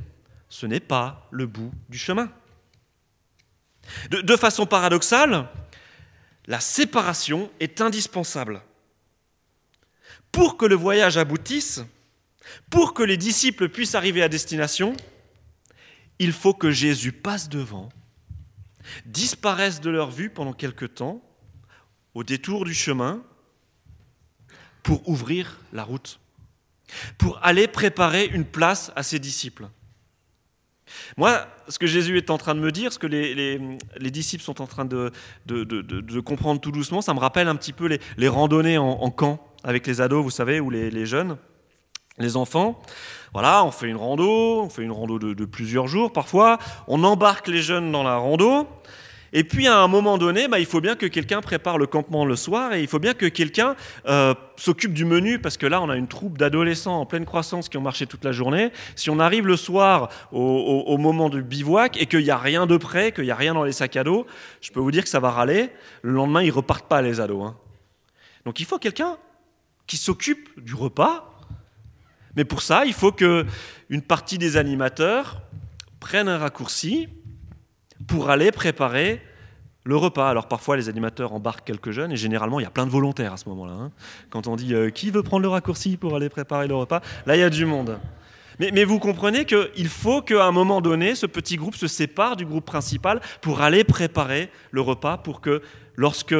ce 0.50 0.66
n'est 0.66 0.80
pas 0.80 1.28
le 1.31 1.45
bout 1.48 1.72
du 1.89 1.98
chemin. 1.98 2.31
De, 4.10 4.38
façon 4.38 4.66
paradoxale, 4.66 5.50
la 6.45 6.60
séparation 6.60 7.51
est 7.60 7.81
indispensable. 7.81 8.62
Pour 10.31 10.57
que 10.57 10.66
le 10.66 10.75
voyage 10.75 11.18
aboutisse, 11.18 11.81
pour 12.69 12.94
que 12.94 13.04
les 13.04 13.18
disciples 13.18 13.69
puissent 13.69 13.95
arriver 13.95 14.23
à 14.23 14.30
destination, 14.30 14.95
il 16.19 16.31
faut 16.31 16.54
que 16.54 16.71
Jésus 16.71 17.11
passe 17.11 17.50
devant, 17.50 17.90
disparaisse 19.06 19.81
de 19.81 19.90
leur 19.90 20.11
vue 20.11 20.30
pendant 20.30 20.54
quelque 20.54 20.85
temps, 20.85 21.21
au 22.14 22.23
détour 22.23 22.66
du 22.66 22.73
chemin, 22.73 23.23
pour 24.83 25.07
ouvrir 25.09 25.59
la 25.73 25.83
route 25.83 26.20
pour 27.18 27.40
aller 27.42 27.68
préparer 27.68 28.26
une 28.26 28.45
place 28.45 28.92
à 28.95 29.04
ses 29.04 29.19
disciples. 29.19 29.68
Moi, 31.18 31.45
ce 31.68 31.80
que 31.80 31.88
Jésus 31.88 32.18
est 32.18 32.30
en 32.30 32.38
train 32.38 32.56
de 32.56 32.60
me 32.60 32.71
dire, 32.71 32.92
ce 32.92 33.00
que 33.00 33.07
les, 33.07 34.12
disciples 34.12 34.44
sont 34.44 34.62
en 34.62 34.68
train 34.68 34.86
de, 34.86 35.12
comprendre 36.19 36.62
tout 36.62 36.71
doucement, 36.71 37.02
ça 37.02 37.14
me 37.14 37.19
rappelle 37.19 37.48
un 37.48 37.56
petit 37.56 37.74
peu 37.74 37.98
les, 38.18 38.28
randonnées 38.28 38.78
en, 38.78 39.10
camp 39.10 39.40
avec 39.64 39.88
les 39.88 40.02
ados, 40.02 40.24
vous 40.24 40.31
savez, 40.31 40.60
ou 40.60 40.69
les, 40.69 41.06
jeunes, 41.06 41.38
les 42.18 42.38
enfants. 42.38 42.81
Voilà, 43.33 43.64
on 43.64 43.71
fait 43.71 43.88
une 43.88 43.98
rando, 43.98 44.64
on 44.64 44.69
fait 44.69 44.83
une 44.83 44.92
rando 44.92 45.19
de, 45.19 45.45
plusieurs 45.45 45.88
jours 45.88 46.12
parfois, 46.12 46.57
on 46.88 47.04
embarque 47.04 47.48
les 47.48 47.62
jeunes 47.62 47.92
dans 47.92 48.04
la 48.04 48.18
rando, 48.18 48.68
et 49.33 49.44
puis 49.45 49.68
à 49.68 49.80
un 49.80 49.88
moment 49.88 50.18
donné, 50.18 50.47
bah, 50.47 50.59
il 50.59 50.66
faut 50.66 50.81
bien 50.81 50.95
que 50.95 51.06
quelqu'un 51.06 51.40
prépare 51.42 51.78
le 51.78 51.88
campement 51.88 52.26
le 52.26 52.35
soir 52.35 52.73
et 52.73 52.81
il 52.81 52.88
faut 52.88 53.00
bien 53.00 53.14
que 53.14 53.26
quelqu'un 53.26 53.76
euh, 54.07 54.33
s'occupe 54.57 54.94
du 54.94 55.06
menu 55.06 55.40
parce 55.40 55.56
que 55.56 55.66
là, 55.66 55.81
on 55.81 55.90
a 55.90 55.95
une 55.95 56.09
troupe 56.09 56.38
d'adolescents 56.38 57.00
en 57.00 57.06
pleine 57.06 57.26
croissance 57.26 57.69
qui 57.69 57.78
ont 57.78 57.81
marché 57.81 58.07
toute 58.07 58.26
la 58.26 58.33
journée. 58.33 58.71
Si 58.95 59.09
on 59.09 59.19
arrive 59.19 59.47
le 59.47 59.56
soir 59.56 60.09
au, 60.33 60.97
moment 60.97 61.30
du 61.30 61.44
bivouac 61.44 62.00
et 62.02 62.07
qu'il 62.07 62.23
n'y 62.23 62.30
a 62.30 62.38
rien 62.38 62.68
de 62.68 62.76
prêt, 62.76 63.14
qu'il 63.14 63.23
n'y 63.23 63.31
a 63.31 63.35
rien 63.35 63.54
dans 63.54 63.64
les 63.64 63.71
sacs 63.71 63.95
à 63.95 64.04
dos, 64.04 64.28
je 64.59 64.71
peux 64.71 64.81
vous 64.81 64.92
dire 64.92 65.04
que 65.04 65.09
ça 65.09 65.21
va 65.21 65.31
râler. 65.31 65.69
Le 66.02 66.11
lendemain, 66.11 66.44
ils 66.44 66.52
repartent 66.52 66.90
pas 66.90 67.02
les 67.02 67.21
ados. 67.21 67.45
Hein. 67.45 67.56
Donc 68.45 68.59
il 68.59 68.66
faut 68.66 68.80
quelqu'un 68.80 69.18
qui 69.88 69.95
s'occupe 69.95 70.50
du 70.61 70.76
repas. 70.76 71.40
Mais 72.35 72.44
pour 72.44 72.61
ça, 72.61 72.85
il 72.85 72.94
faut 72.94 73.11
que 73.11 73.45
une 73.90 74.02
partie 74.02 74.38
des 74.38 74.57
animateurs 74.57 75.42
prennent 76.00 76.30
un 76.30 76.38
raccourci 76.38 77.07
pour 78.11 78.30
aller 78.30 78.51
préparer 78.51 79.21
le 79.85 79.95
repas. 79.95 80.30
Alors 80.30 80.49
parfois 80.49 80.75
les 80.75 80.89
animateurs 80.89 81.31
embarquent 81.31 81.65
quelques 81.65 81.91
jeunes 81.91 82.11
et 82.11 82.18
généralement 82.18 82.59
il 82.59 82.63
y 82.63 82.65
a 82.65 82.69
plein 82.69 82.85
de 82.85 82.91
volontaires 82.91 83.31
à 83.31 83.37
ce 83.37 83.47
moment-là. 83.47 83.71
Hein. 83.71 83.91
Quand 84.30 84.47
on 84.47 84.57
dit 84.57 84.73
euh, 84.73 84.89
qui 84.89 85.11
veut 85.11 85.23
prendre 85.23 85.44
le 85.44 85.47
raccourci 85.47 85.95
pour 85.95 86.13
aller 86.15 86.27
préparer 86.27 86.68
le 86.68 86.75
repas, 86.75 87.01
là 87.25 87.37
il 87.37 87.39
y 87.39 87.44
a 87.44 87.49
du 87.49 87.65
monde. 87.65 87.99
Mais, 88.59 88.83
vous 88.83 88.99
comprenez 88.99 89.45
qu'il 89.45 89.87
faut 89.87 90.21
qu'à 90.21 90.45
un 90.45 90.51
moment 90.51 90.81
donné, 90.81 91.15
ce 91.15 91.25
petit 91.25 91.56
groupe 91.56 91.75
se 91.75 91.87
sépare 91.87 92.35
du 92.35 92.45
groupe 92.45 92.65
principal 92.65 93.19
pour 93.39 93.61
aller 93.61 93.83
préparer 93.83 94.51
le 94.69 94.81
repas 94.81 95.18
pour 95.18 95.41
que 95.41 95.63
lorsque 95.95 96.35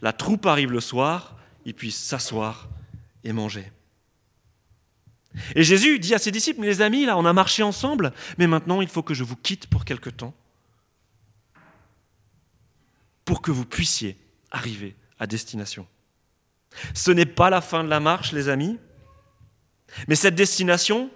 la 0.00 0.12
troupe 0.12 0.46
arrive 0.46 0.70
le 0.70 0.78
soir, 0.78 1.36
ils 1.64 1.74
puissent 1.74 2.00
s'asseoir 2.00 2.68
et 3.24 3.32
manger. 3.32 3.72
Et 5.56 5.64
Jésus 5.64 5.98
dit 5.98 6.14
à 6.14 6.18
ses 6.18 6.30
disciples, 6.30 6.60
les 6.62 6.80
amis, 6.80 7.06
là, 7.06 7.18
on 7.18 7.24
a 7.24 7.32
marché 7.32 7.64
ensemble, 7.64 8.12
mais 8.38 8.46
maintenant 8.46 8.80
il 8.80 8.88
faut 8.88 9.02
que 9.02 9.14
je 9.14 9.24
vous 9.24 9.34
quitte 9.34 9.66
pour 9.66 9.84
quelque 9.84 10.10
temps, 10.10 10.34
pour 13.24 13.42
que 13.42 13.50
vous 13.50 13.64
puissiez 13.64 14.16
arriver 14.50 14.96
à 15.18 15.26
destination. 15.26 15.86
Ce 16.94 17.10
n'est 17.10 17.26
pas 17.26 17.50
la 17.50 17.60
fin 17.60 17.84
de 17.84 17.88
la 17.88 18.00
marche, 18.00 18.32
les 18.32 18.48
amis, 18.48 18.78
mais 20.08 20.14
cette 20.14 20.34
destination, 20.34 21.10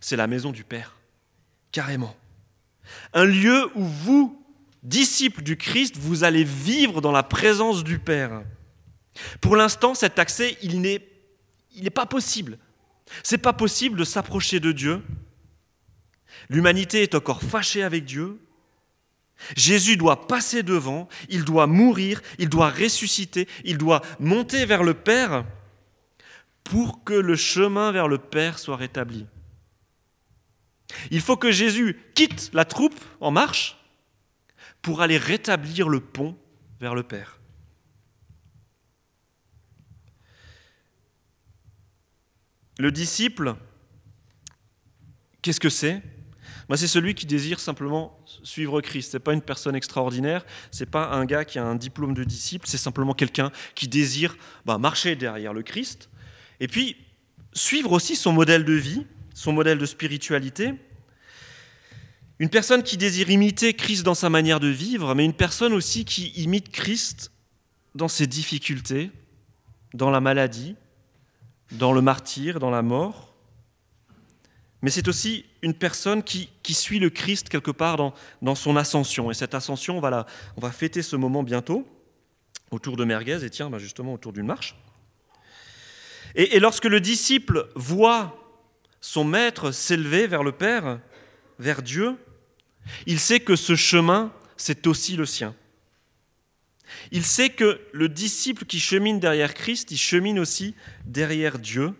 c'est 0.00 0.16
la 0.16 0.26
maison 0.26 0.50
du 0.50 0.64
Père, 0.64 0.96
carrément. 1.72 2.16
Un 3.12 3.24
lieu 3.24 3.70
où 3.74 3.84
vous, 3.84 4.44
disciples 4.82 5.42
du 5.42 5.56
Christ, 5.56 5.96
vous 5.96 6.24
allez 6.24 6.44
vivre 6.44 7.00
dans 7.00 7.12
la 7.12 7.22
présence 7.22 7.84
du 7.84 7.98
Père. 7.98 8.42
Pour 9.40 9.56
l'instant, 9.56 9.94
cet 9.94 10.18
accès, 10.18 10.56
il 10.62 10.80
n'est, 10.80 11.00
pas 11.90 12.06
possible. 12.06 12.58
C'est 13.22 13.38
pas 13.38 13.52
possible 13.52 13.98
de 13.98 14.04
s'approcher 14.04 14.60
de 14.60 14.72
Dieu. 14.72 15.02
L'humanité 16.48 17.02
est 17.02 17.14
encore 17.14 17.42
fâchée 17.42 17.82
avec 17.82 18.04
Dieu. 18.04 18.40
Jésus 19.56 19.96
doit 19.96 20.26
passer 20.26 20.62
devant, 20.62 21.08
il 21.28 21.44
doit 21.44 21.66
mourir, 21.66 22.20
il 22.38 22.48
doit 22.48 22.70
ressusciter, 22.70 23.48
il 23.64 23.78
doit 23.78 24.02
monter 24.18 24.66
vers 24.66 24.82
le 24.82 24.94
Père 24.94 25.44
pour 26.64 27.04
que 27.04 27.14
le 27.14 27.36
chemin 27.36 27.92
vers 27.92 28.08
le 28.08 28.18
Père 28.18 28.58
soit 28.58 28.76
rétabli. 28.76 29.26
Il 31.10 31.20
faut 31.20 31.36
que 31.36 31.52
Jésus 31.52 31.98
quitte 32.14 32.50
la 32.52 32.64
troupe 32.64 32.98
en 33.20 33.30
marche 33.30 33.76
pour 34.82 35.02
aller 35.02 35.18
rétablir 35.18 35.88
le 35.88 36.00
pont 36.00 36.36
vers 36.80 36.94
le 36.94 37.02
Père. 37.02 37.40
Le 42.78 42.92
disciple, 42.92 43.56
qu'est-ce 45.42 45.60
que 45.60 45.68
c'est? 45.68 46.02
C'est 46.76 46.86
celui 46.86 47.14
qui 47.14 47.26
désire 47.26 47.60
simplement 47.60 48.17
suivre 48.42 48.80
Christ. 48.80 49.12
Ce 49.12 49.16
n'est 49.16 49.22
pas 49.22 49.32
une 49.32 49.42
personne 49.42 49.74
extraordinaire, 49.74 50.44
ce 50.70 50.84
n'est 50.84 50.90
pas 50.90 51.10
un 51.10 51.24
gars 51.24 51.44
qui 51.44 51.58
a 51.58 51.64
un 51.64 51.74
diplôme 51.74 52.14
de 52.14 52.24
disciple, 52.24 52.66
c'est 52.68 52.78
simplement 52.78 53.14
quelqu'un 53.14 53.50
qui 53.74 53.88
désire 53.88 54.36
bah, 54.64 54.78
marcher 54.78 55.16
derrière 55.16 55.52
le 55.52 55.62
Christ 55.62 56.08
et 56.60 56.68
puis 56.68 56.96
suivre 57.52 57.92
aussi 57.92 58.16
son 58.16 58.32
modèle 58.32 58.64
de 58.64 58.72
vie, 58.72 59.06
son 59.34 59.52
modèle 59.52 59.78
de 59.78 59.86
spiritualité. 59.86 60.74
Une 62.38 62.50
personne 62.50 62.82
qui 62.82 62.96
désire 62.96 63.30
imiter 63.30 63.74
Christ 63.74 64.04
dans 64.04 64.14
sa 64.14 64.30
manière 64.30 64.60
de 64.60 64.68
vivre, 64.68 65.14
mais 65.14 65.24
une 65.24 65.32
personne 65.32 65.72
aussi 65.72 66.04
qui 66.04 66.28
imite 66.40 66.70
Christ 66.70 67.32
dans 67.94 68.08
ses 68.08 68.26
difficultés, 68.26 69.10
dans 69.94 70.10
la 70.10 70.20
maladie, 70.20 70.76
dans 71.72 71.92
le 71.92 72.00
martyr, 72.00 72.60
dans 72.60 72.70
la 72.70 72.82
mort. 72.82 73.27
Mais 74.82 74.90
c'est 74.90 75.08
aussi 75.08 75.44
une 75.62 75.74
personne 75.74 76.22
qui, 76.22 76.50
suit 76.68 77.00
le 77.00 77.10
Christ 77.10 77.48
quelque 77.48 77.70
part 77.70 77.96
dans, 77.96 78.54
son 78.54 78.76
ascension. 78.76 79.30
Et 79.30 79.34
cette 79.34 79.54
ascension, 79.54 79.98
on 79.98 80.00
va, 80.00 80.26
on 80.56 80.60
va 80.60 80.70
fêter 80.70 81.02
ce 81.02 81.16
moment 81.16 81.42
bientôt, 81.42 81.86
autour 82.70 82.96
de 82.96 83.04
Merguez, 83.04 83.44
et 83.44 83.50
tiens, 83.50 83.70
ben 83.70 83.78
justement 83.78 84.14
autour 84.14 84.32
d'une 84.32 84.46
marche. 84.46 84.76
Et, 86.34 86.56
et 86.56 86.60
lorsque 86.60 86.84
le 86.84 87.00
disciple 87.00 87.68
voit 87.74 88.38
son 89.00 89.24
maître 89.24 89.72
s'élever 89.72 90.26
vers 90.26 90.42
le 90.42 90.52
Père, 90.52 91.00
vers 91.58 91.82
Dieu, 91.82 92.16
il 93.06 93.18
sait 93.18 93.40
que 93.40 93.56
ce 93.56 93.74
chemin, 93.74 94.32
c'est 94.56 94.86
aussi 94.86 95.16
le 95.16 95.26
sien. 95.26 95.54
Il 97.10 97.24
sait 97.24 97.50
que 97.50 97.80
le 97.92 98.08
disciple 98.08 98.64
qui 98.64 98.80
chemine 98.80 99.20
derrière 99.20 99.54
Christ, 99.54 99.90
il 99.90 99.98
chemine 99.98 100.38
aussi 100.38 100.74
derrière 101.04 101.58
Dieu, 101.58 101.94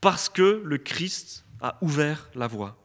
parce 0.00 0.28
que 0.28 0.62
le 0.64 0.78
Christ 0.78 1.45
a 1.60 1.76
ouvert 1.80 2.30
la 2.34 2.46
voie. 2.46 2.76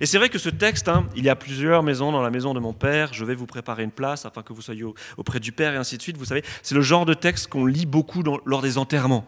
Et 0.00 0.06
c'est 0.06 0.18
vrai 0.18 0.28
que 0.28 0.38
ce 0.38 0.48
texte, 0.48 0.88
hein, 0.88 1.08
il 1.16 1.24
y 1.24 1.28
a 1.28 1.36
plusieurs 1.36 1.82
maisons 1.82 2.12
dans 2.12 2.22
la 2.22 2.30
maison 2.30 2.54
de 2.54 2.60
mon 2.60 2.72
Père, 2.72 3.12
je 3.12 3.24
vais 3.24 3.34
vous 3.34 3.46
préparer 3.46 3.82
une 3.82 3.90
place 3.90 4.24
afin 4.24 4.42
que 4.42 4.52
vous 4.52 4.62
soyez 4.62 4.84
auprès 5.16 5.40
du 5.40 5.52
Père 5.52 5.74
et 5.74 5.76
ainsi 5.76 5.96
de 5.96 6.02
suite. 6.02 6.16
Vous 6.16 6.24
savez, 6.26 6.44
c'est 6.62 6.74
le 6.74 6.80
genre 6.80 7.04
de 7.04 7.14
texte 7.14 7.48
qu'on 7.48 7.66
lit 7.66 7.86
beaucoup 7.86 8.22
lors 8.22 8.62
des 8.62 8.78
enterrements. 8.78 9.26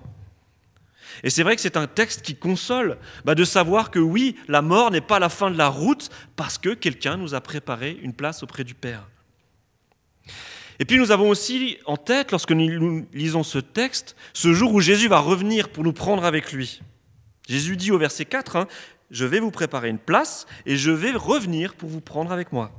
Et 1.24 1.30
c'est 1.30 1.42
vrai 1.42 1.56
que 1.56 1.62
c'est 1.62 1.76
un 1.76 1.86
texte 1.86 2.22
qui 2.22 2.36
console 2.36 2.98
bah, 3.24 3.34
de 3.34 3.44
savoir 3.44 3.90
que 3.90 3.98
oui, 3.98 4.36
la 4.46 4.62
mort 4.62 4.90
n'est 4.90 5.00
pas 5.00 5.18
la 5.18 5.28
fin 5.28 5.50
de 5.50 5.58
la 5.58 5.68
route 5.68 6.10
parce 6.36 6.58
que 6.58 6.74
quelqu'un 6.74 7.16
nous 7.16 7.34
a 7.34 7.40
préparé 7.40 7.98
une 8.02 8.12
place 8.12 8.42
auprès 8.42 8.64
du 8.64 8.74
Père. 8.74 9.08
Et 10.78 10.84
puis 10.84 10.98
nous 10.98 11.10
avons 11.10 11.28
aussi 11.28 11.78
en 11.86 11.96
tête, 11.96 12.30
lorsque 12.30 12.52
nous 12.52 13.06
lisons 13.12 13.42
ce 13.42 13.58
texte, 13.58 14.14
ce 14.32 14.52
jour 14.52 14.72
où 14.72 14.80
Jésus 14.80 15.08
va 15.08 15.18
revenir 15.18 15.70
pour 15.70 15.82
nous 15.82 15.92
prendre 15.92 16.24
avec 16.24 16.52
lui. 16.52 16.80
Jésus 17.48 17.76
dit 17.76 17.90
au 17.90 17.98
verset 17.98 18.24
4, 18.24 18.56
hein, 18.56 18.68
Je 19.10 19.24
vais 19.24 19.40
vous 19.40 19.50
préparer 19.50 19.88
une 19.88 19.98
place 19.98 20.46
et 20.66 20.76
je 20.76 20.90
vais 20.90 21.12
revenir 21.12 21.74
pour 21.74 21.88
vous 21.88 22.00
prendre 22.00 22.32
avec 22.32 22.52
moi. 22.52 22.70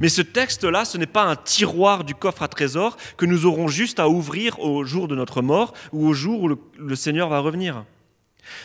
Mais 0.00 0.08
ce 0.10 0.20
texte-là, 0.20 0.84
ce 0.84 0.98
n'est 0.98 1.06
pas 1.06 1.24
un 1.24 1.36
tiroir 1.36 2.04
du 2.04 2.14
coffre 2.14 2.42
à 2.42 2.48
trésors 2.48 2.98
que 3.16 3.24
nous 3.24 3.46
aurons 3.46 3.68
juste 3.68 3.98
à 3.98 4.08
ouvrir 4.08 4.60
au 4.60 4.84
jour 4.84 5.08
de 5.08 5.14
notre 5.14 5.40
mort 5.40 5.72
ou 5.92 6.06
au 6.06 6.12
jour 6.12 6.42
où 6.42 6.48
le 6.78 6.96
Seigneur 6.96 7.28
va 7.30 7.38
revenir. 7.38 7.84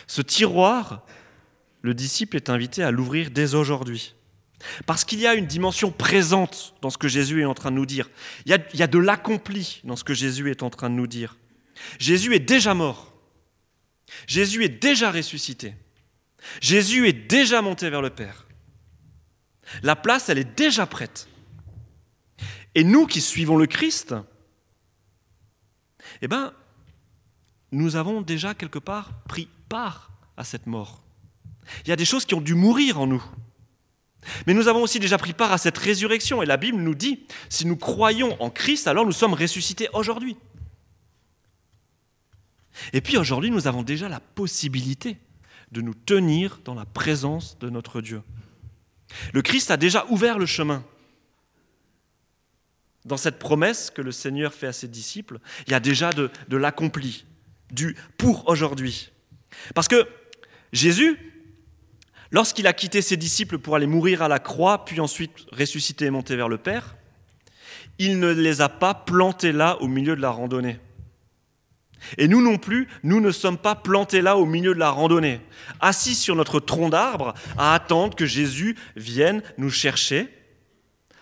Ce 0.06 0.20
tiroir, 0.20 1.06
le 1.82 1.94
disciple 1.94 2.36
est 2.36 2.50
invité 2.50 2.82
à 2.82 2.90
l'ouvrir 2.90 3.30
dès 3.30 3.54
aujourd'hui. 3.54 4.14
Parce 4.86 5.04
qu'il 5.04 5.20
y 5.20 5.26
a 5.26 5.34
une 5.34 5.46
dimension 5.46 5.90
présente 5.90 6.74
dans 6.82 6.90
ce 6.90 6.98
que 6.98 7.08
Jésus 7.08 7.42
est 7.42 7.46
en 7.46 7.54
train 7.54 7.70
de 7.70 7.76
nous 7.76 7.86
dire. 7.86 8.08
Il 8.46 8.50
y 8.74 8.82
a, 8.82 8.86
de 8.86 8.98
l'accompli 8.98 9.80
dans 9.84 9.96
ce 9.96 10.04
que 10.04 10.14
Jésus 10.14 10.50
est 10.50 10.62
en 10.62 10.70
train 10.70 10.90
de 10.90 10.94
nous 10.94 11.06
dire. 11.06 11.36
Jésus 11.98 12.34
est 12.34 12.40
déjà 12.40 12.74
mort. 12.74 13.12
Jésus 14.26 14.64
est 14.64 14.68
déjà 14.68 15.10
ressuscité. 15.10 15.74
Jésus 16.60 17.08
est 17.08 17.12
déjà 17.12 17.62
monté 17.62 17.90
vers 17.90 18.02
le 18.02 18.10
Père. 18.10 18.46
La 19.82 19.96
place, 19.96 20.28
elle 20.28 20.38
est 20.38 20.56
déjà 20.56 20.86
prête. 20.86 21.28
Et 22.74 22.84
nous 22.84 23.06
qui 23.06 23.20
suivons 23.20 23.56
le 23.56 23.66
Christ, 23.66 24.14
eh 26.22 26.28
bien, 26.28 26.52
nous 27.72 27.96
avons 27.96 28.20
déjà 28.22 28.54
quelque 28.54 28.78
part 28.78 29.10
pris 29.24 29.48
part 29.68 30.10
à 30.36 30.44
cette 30.44 30.66
mort. 30.66 31.02
Il 31.84 31.88
y 31.88 31.92
a 31.92 31.96
des 31.96 32.04
choses 32.04 32.24
qui 32.24 32.34
ont 32.34 32.40
dû 32.40 32.54
mourir 32.54 33.00
en 33.00 33.06
nous. 33.06 33.24
Mais 34.46 34.54
nous 34.54 34.68
avons 34.68 34.82
aussi 34.82 35.00
déjà 35.00 35.18
pris 35.18 35.32
part 35.32 35.52
à 35.52 35.58
cette 35.58 35.78
résurrection. 35.78 36.42
Et 36.42 36.46
la 36.46 36.56
Bible 36.56 36.78
nous 36.78 36.94
dit, 36.94 37.26
si 37.48 37.66
nous 37.66 37.76
croyons 37.76 38.40
en 38.42 38.50
Christ, 38.50 38.86
alors 38.86 39.04
nous 39.04 39.12
sommes 39.12 39.34
ressuscités 39.34 39.88
aujourd'hui. 39.92 40.36
Et 42.92 43.00
puis 43.00 43.16
aujourd'hui, 43.16 43.50
nous 43.50 43.66
avons 43.66 43.82
déjà 43.82 44.08
la 44.08 44.20
possibilité 44.20 45.18
de 45.72 45.80
nous 45.80 45.94
tenir 45.94 46.60
dans 46.64 46.74
la 46.74 46.84
présence 46.84 47.58
de 47.58 47.70
notre 47.70 48.00
Dieu. 48.00 48.22
Le 49.32 49.42
Christ 49.42 49.70
a 49.70 49.76
déjà 49.76 50.06
ouvert 50.08 50.38
le 50.38 50.46
chemin. 50.46 50.84
Dans 53.04 53.16
cette 53.16 53.38
promesse 53.38 53.90
que 53.90 54.02
le 54.02 54.12
Seigneur 54.12 54.52
fait 54.52 54.66
à 54.66 54.72
ses 54.72 54.88
disciples, 54.88 55.38
il 55.66 55.72
y 55.72 55.74
a 55.74 55.80
déjà 55.80 56.12
de, 56.12 56.30
l'accompli, 56.50 57.24
du 57.70 57.96
pour 58.18 58.48
aujourd'hui. 58.48 59.12
Parce 59.74 59.88
que 59.88 60.08
Jésus, 60.72 61.18
Lorsqu'il 62.32 62.66
a 62.66 62.72
quitté 62.72 63.02
ses 63.02 63.16
disciples 63.16 63.58
pour 63.58 63.76
aller 63.76 63.86
mourir 63.86 64.20
à 64.20 64.28
la 64.28 64.38
croix, 64.38 64.84
puis 64.84 65.00
ensuite 65.00 65.46
ressusciter 65.52 66.06
et 66.06 66.10
monter 66.10 66.36
vers 66.36 66.48
le 66.48 66.58
Père, 66.58 66.96
il 67.98 68.18
ne 68.18 68.32
les 68.32 68.60
a 68.60 68.68
pas 68.68 68.94
plantés 68.94 69.52
là 69.52 69.80
au 69.80 69.88
milieu 69.88 70.16
de 70.16 70.20
la 70.20 70.30
randonnée. 70.30 70.78
Et 72.18 72.28
nous 72.28 72.42
non 72.42 72.58
plus, 72.58 72.88
nous 73.02 73.20
ne 73.20 73.30
sommes 73.30 73.58
pas 73.58 73.74
plantés 73.74 74.22
là 74.22 74.36
au 74.36 74.46
milieu 74.46 74.74
de 74.74 74.78
la 74.78 74.90
randonnée, 74.90 75.40
assis 75.80 76.14
sur 76.14 76.36
notre 76.36 76.60
tronc 76.60 76.90
d'arbre 76.90 77.34
à 77.58 77.74
attendre 77.74 78.14
que 78.16 78.26
Jésus 78.26 78.76
vienne 78.96 79.42
nous 79.58 79.70
chercher, 79.70 80.28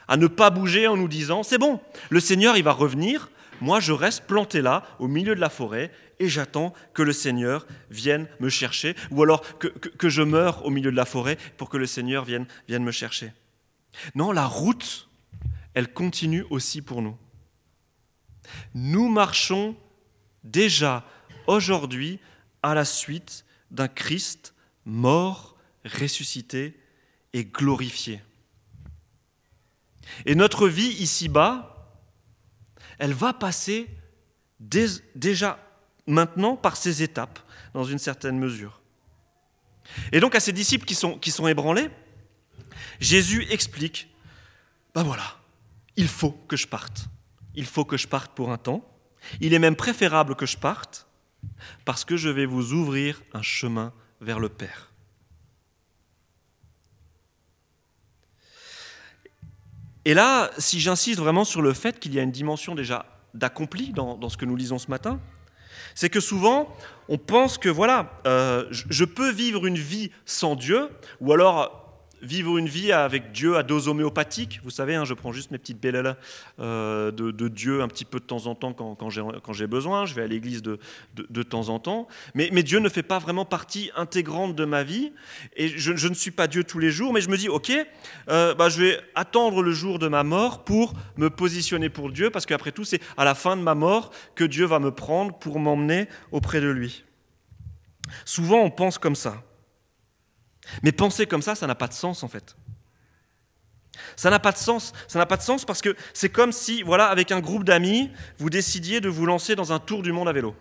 à 0.08 0.16
ne 0.16 0.26
pas 0.26 0.50
bouger 0.50 0.86
en 0.86 0.96
nous 0.96 1.08
disant, 1.08 1.42
c'est 1.42 1.58
bon, 1.58 1.80
le 2.10 2.20
Seigneur, 2.20 2.56
il 2.56 2.64
va 2.64 2.72
revenir, 2.72 3.30
moi 3.60 3.80
je 3.80 3.92
reste 3.92 4.26
planté 4.26 4.60
là 4.60 4.84
au 4.98 5.08
milieu 5.08 5.34
de 5.34 5.40
la 5.40 5.48
forêt 5.48 5.90
et 6.18 6.28
j'attends 6.28 6.72
que 6.92 7.02
le 7.02 7.12
Seigneur 7.12 7.66
vienne 7.90 8.28
me 8.40 8.48
chercher, 8.48 8.94
ou 9.10 9.22
alors 9.22 9.42
que, 9.58 10.08
je 10.08 10.22
meure 10.22 10.64
au 10.64 10.70
milieu 10.70 10.90
de 10.90 10.96
la 10.96 11.04
forêt 11.04 11.38
pour 11.56 11.68
que 11.68 11.76
le 11.76 11.86
Seigneur 11.86 12.24
vienne, 12.24 12.46
vienne 12.68 12.84
me 12.84 12.92
chercher. 12.92 13.32
Non, 14.14 14.32
la 14.32 14.46
route, 14.46 15.08
elle 15.74 15.92
continue 15.92 16.44
aussi 16.50 16.82
pour 16.82 17.02
nous. 17.02 17.16
Nous 18.74 19.08
marchons 19.08 19.76
déjà 20.44 21.04
aujourd'hui 21.46 22.20
à 22.62 22.74
la 22.74 22.84
suite 22.84 23.44
d'un 23.70 23.88
Christ 23.88 24.54
mort, 24.84 25.56
ressuscité 25.84 26.78
et 27.32 27.44
glorifié. 27.44 28.22
Et 30.26 30.34
notre 30.34 30.68
vie 30.68 30.92
ici-bas, 31.00 31.90
elle 32.98 33.12
va 33.12 33.32
passer 33.32 33.88
déjà 34.60 35.58
maintenant 36.06 36.56
par 36.56 36.76
ces 36.76 37.02
étapes, 37.02 37.38
dans 37.72 37.84
une 37.84 37.98
certaine 37.98 38.38
mesure. 38.38 38.80
Et 40.12 40.20
donc 40.20 40.34
à 40.34 40.40
ces 40.40 40.52
disciples 40.52 40.86
qui 40.86 40.94
sont, 40.94 41.18
qui 41.18 41.30
sont 41.30 41.48
ébranlés, 41.48 41.90
Jésus 43.00 43.46
explique, 43.50 44.08
ben 44.94 45.02
voilà, 45.02 45.38
il 45.96 46.08
faut 46.08 46.30
que 46.30 46.56
je 46.56 46.66
parte. 46.66 47.06
Il 47.54 47.66
faut 47.66 47.84
que 47.84 47.96
je 47.96 48.06
parte 48.06 48.32
pour 48.34 48.50
un 48.50 48.58
temps. 48.58 48.88
Il 49.40 49.54
est 49.54 49.58
même 49.58 49.76
préférable 49.76 50.34
que 50.34 50.46
je 50.46 50.56
parte 50.56 51.06
parce 51.84 52.04
que 52.04 52.16
je 52.16 52.28
vais 52.28 52.46
vous 52.46 52.72
ouvrir 52.72 53.22
un 53.32 53.42
chemin 53.42 53.92
vers 54.20 54.40
le 54.40 54.48
Père. 54.48 54.90
Et 60.04 60.14
là, 60.14 60.50
si 60.58 60.80
j'insiste 60.80 61.18
vraiment 61.18 61.44
sur 61.44 61.62
le 61.62 61.72
fait 61.72 61.98
qu'il 61.98 62.14
y 62.14 62.18
a 62.18 62.22
une 62.22 62.32
dimension 62.32 62.74
déjà 62.74 63.06
d'accompli 63.32 63.92
dans, 63.92 64.28
ce 64.28 64.36
que 64.36 64.44
nous 64.44 64.56
lisons 64.56 64.78
ce 64.78 64.90
matin, 64.90 65.18
c'est 65.94 66.10
que 66.10 66.20
souvent, 66.20 66.74
on 67.08 67.18
pense 67.18 67.56
que 67.56 67.68
voilà, 67.68 68.20
euh, 68.26 68.66
je 68.70 69.04
peux 69.04 69.30
vivre 69.30 69.66
une 69.66 69.78
vie 69.78 70.10
sans 70.26 70.56
Dieu, 70.56 70.90
ou 71.20 71.32
alors 71.32 71.83
vivre 72.24 72.58
une 72.58 72.68
vie 72.68 72.92
avec 72.92 73.32
Dieu 73.32 73.56
à 73.56 73.62
dose 73.62 73.88
homéopathique. 73.88 74.60
Vous 74.64 74.70
savez, 74.70 74.94
hein, 74.94 75.04
je 75.04 75.14
prends 75.14 75.32
juste 75.32 75.50
mes 75.50 75.58
petites 75.58 75.80
belles 75.80 76.16
euh, 76.58 77.10
de, 77.10 77.48
Dieu 77.48 77.82
un 77.82 77.88
petit 77.88 78.04
peu 78.04 78.18
de 78.18 78.24
temps 78.24 78.46
en 78.46 78.54
temps 78.54 78.72
quand, 78.72 79.52
j'ai 79.52 79.66
besoin. 79.66 80.06
Je 80.06 80.14
vais 80.14 80.22
à 80.22 80.26
l'église 80.26 80.62
de, 80.62 80.78
de, 81.14 81.42
temps 81.42 81.68
en 81.68 81.78
temps. 81.78 82.08
Mais, 82.34 82.50
Dieu 82.62 82.78
ne 82.78 82.88
fait 82.88 83.02
pas 83.02 83.18
vraiment 83.18 83.44
partie 83.44 83.90
intégrante 83.96 84.54
de 84.54 84.64
ma 84.64 84.82
vie. 84.82 85.12
Et 85.56 85.68
je, 85.68 85.94
je 85.96 86.08
ne 86.08 86.14
suis 86.14 86.30
pas 86.30 86.46
Dieu 86.46 86.64
tous 86.64 86.78
les 86.78 86.90
jours. 86.90 87.12
Mais 87.12 87.20
je 87.20 87.28
me 87.28 87.36
dis, 87.36 87.48
OK, 87.48 87.72
euh, 88.28 88.54
bah, 88.54 88.68
je 88.68 88.80
vais 88.80 89.00
attendre 89.14 89.62
le 89.62 89.72
jour 89.72 89.98
de 89.98 90.08
ma 90.08 90.24
mort 90.24 90.64
pour 90.64 90.94
me 91.16 91.28
positionner 91.28 91.88
pour 91.88 92.10
Dieu. 92.10 92.30
Parce 92.30 92.46
qu'après 92.46 92.72
tout, 92.72 92.84
c'est 92.84 93.00
à 93.16 93.24
la 93.24 93.34
fin 93.34 93.56
de 93.56 93.62
ma 93.62 93.74
mort 93.74 94.10
que 94.34 94.44
Dieu 94.44 94.64
va 94.64 94.78
me 94.78 94.90
prendre 94.90 95.38
pour 95.38 95.58
m'emmener 95.58 96.08
auprès 96.32 96.60
de 96.60 96.68
lui. 96.68 97.04
Souvent, 98.24 98.60
on 98.60 98.70
pense 98.70 98.98
comme 98.98 99.16
ça. 99.16 99.42
Mais 100.82 100.92
penser 100.92 101.26
comme 101.26 101.42
ça, 101.42 101.54
ça 101.54 101.66
n'a 101.66 101.74
pas 101.74 101.88
de 101.88 101.92
sens 101.92 102.22
en 102.22 102.28
fait. 102.28 102.56
Ça 104.16 104.30
n'a 104.30 104.38
pas 104.38 104.52
de 104.52 104.56
sens. 104.56 104.92
Ça 105.08 105.18
n'a 105.18 105.26
pas 105.26 105.36
de 105.36 105.42
sens 105.42 105.64
parce 105.64 105.80
que 105.80 105.96
c'est 106.12 106.28
comme 106.28 106.52
si, 106.52 106.82
voilà, 106.82 107.06
avec 107.06 107.32
un 107.32 107.40
groupe 107.40 107.64
d'amis, 107.64 108.10
vous 108.38 108.50
décidiez 108.50 109.00
de 109.00 109.08
vous 109.08 109.26
lancer 109.26 109.56
dans 109.56 109.72
un 109.72 109.78
tour 109.78 110.02
du 110.02 110.12
monde 110.12 110.28
à 110.28 110.32
vélo. 110.32 110.54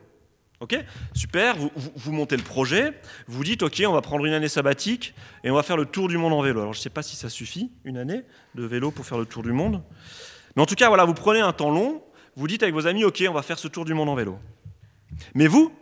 Ok? 0.60 0.78
Super, 1.14 1.58
vous, 1.58 1.72
vous, 1.76 2.12
montez 2.14 2.38
le 2.38 2.44
projet, 2.44 2.94
vous 3.28 3.44
dites, 3.44 3.64
ok, 3.64 3.84
on 3.86 3.92
va 3.92 4.02
prendre 4.02 4.26
une 4.26 4.34
année 4.34 4.48
sabbatique 4.48 5.14
et 5.44 5.52
on 5.52 5.56
va 5.56 5.64
faire 5.64 5.76
le 5.76 5.86
tour 5.86 6.08
du 6.08 6.18
monde 6.18 6.32
en 6.32 6.42
vélo. 6.42 6.62
Alors 6.62 6.74
je 6.74 6.80
ne 6.80 6.84
sais 6.84 6.90
pas 6.90 7.04
si 7.04 7.18
ça 7.18 7.28
suffit, 7.28 7.72
une 7.84 7.98
année 7.98 8.24
de 8.56 8.64
vélo 8.64 8.90
pour 8.90 9.06
faire 9.06 9.18
le 9.18 9.26
tour 9.26 9.44
du 9.44 9.52
monde. 9.52 9.84
Mais 10.56 10.62
en 10.62 10.66
tout 10.66 10.76
cas, 10.76 10.88
voilà, 10.88 11.04
vous 11.04 11.14
prenez 11.14 11.42
un 11.42 11.52
temps 11.52 11.70
long, 11.70 12.02
vous 12.38 12.48
dites 12.48 12.64
avec 12.64 12.74
vos 12.74 12.88
amis, 12.88 13.04
ok, 13.04 13.24
on 13.28 13.34
va 13.34 13.42
faire 13.42 13.60
ce 13.60 13.68
tour 13.68 13.84
du 13.84 13.94
monde 13.94 14.08
en 14.08 14.16
vélo. 14.16 14.40
Mais 15.36 15.48
vous, 15.48 15.74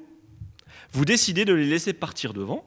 vous 0.93 1.05
décidez 1.05 1.45
de 1.45 1.53
les 1.53 1.65
laisser 1.65 1.93
partir 1.93 2.33
devant 2.33 2.65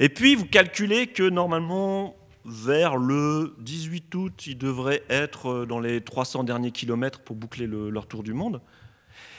et 0.00 0.08
puis, 0.08 0.34
vous 0.34 0.46
calculez 0.46 1.08
que 1.08 1.28
normalement, 1.28 2.16
vers 2.44 2.96
le 2.96 3.54
18 3.58 4.14
août, 4.14 4.46
ils 4.46 4.56
devraient 4.56 5.02
être 5.08 5.46
euh, 5.50 5.66
dans 5.66 5.80
les 5.80 6.00
300 6.00 6.44
derniers 6.44 6.70
kilomètres 6.70 7.20
pour 7.20 7.36
boucler 7.36 7.66
leur 7.66 8.06
tour 8.06 8.22
du 8.22 8.32
monde. 8.32 8.60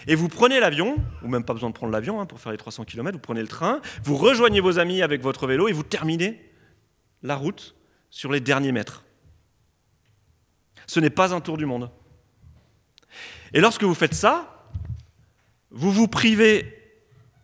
Et 0.07 0.15
vous 0.15 0.27
prenez 0.27 0.59
l'avion, 0.59 0.97
ou 1.23 1.27
même 1.27 1.43
pas 1.43 1.53
besoin 1.53 1.69
de 1.69 1.75
prendre 1.75 1.91
l'avion 1.91 2.19
hein, 2.21 2.25
pour 2.25 2.39
faire 2.39 2.51
les 2.51 2.57
300 2.57 2.85
km, 2.85 3.17
vous 3.17 3.21
prenez 3.21 3.41
le 3.41 3.47
train, 3.47 3.81
vous 4.03 4.15
rejoignez 4.15 4.59
vos 4.59 4.79
amis 4.79 5.01
avec 5.01 5.21
votre 5.21 5.47
vélo 5.47 5.67
et 5.67 5.73
vous 5.73 5.83
terminez 5.83 6.39
la 7.21 7.35
route 7.35 7.75
sur 8.09 8.31
les 8.31 8.39
derniers 8.39 8.71
mètres. 8.71 9.05
Ce 10.87 10.99
n'est 10.99 11.09
pas 11.09 11.33
un 11.33 11.41
tour 11.41 11.57
du 11.57 11.65
monde. 11.65 11.91
Et 13.53 13.61
lorsque 13.61 13.83
vous 13.83 13.93
faites 13.93 14.13
ça, 14.13 14.67
vous 15.71 15.91
vous 15.91 16.07
privez 16.07 16.75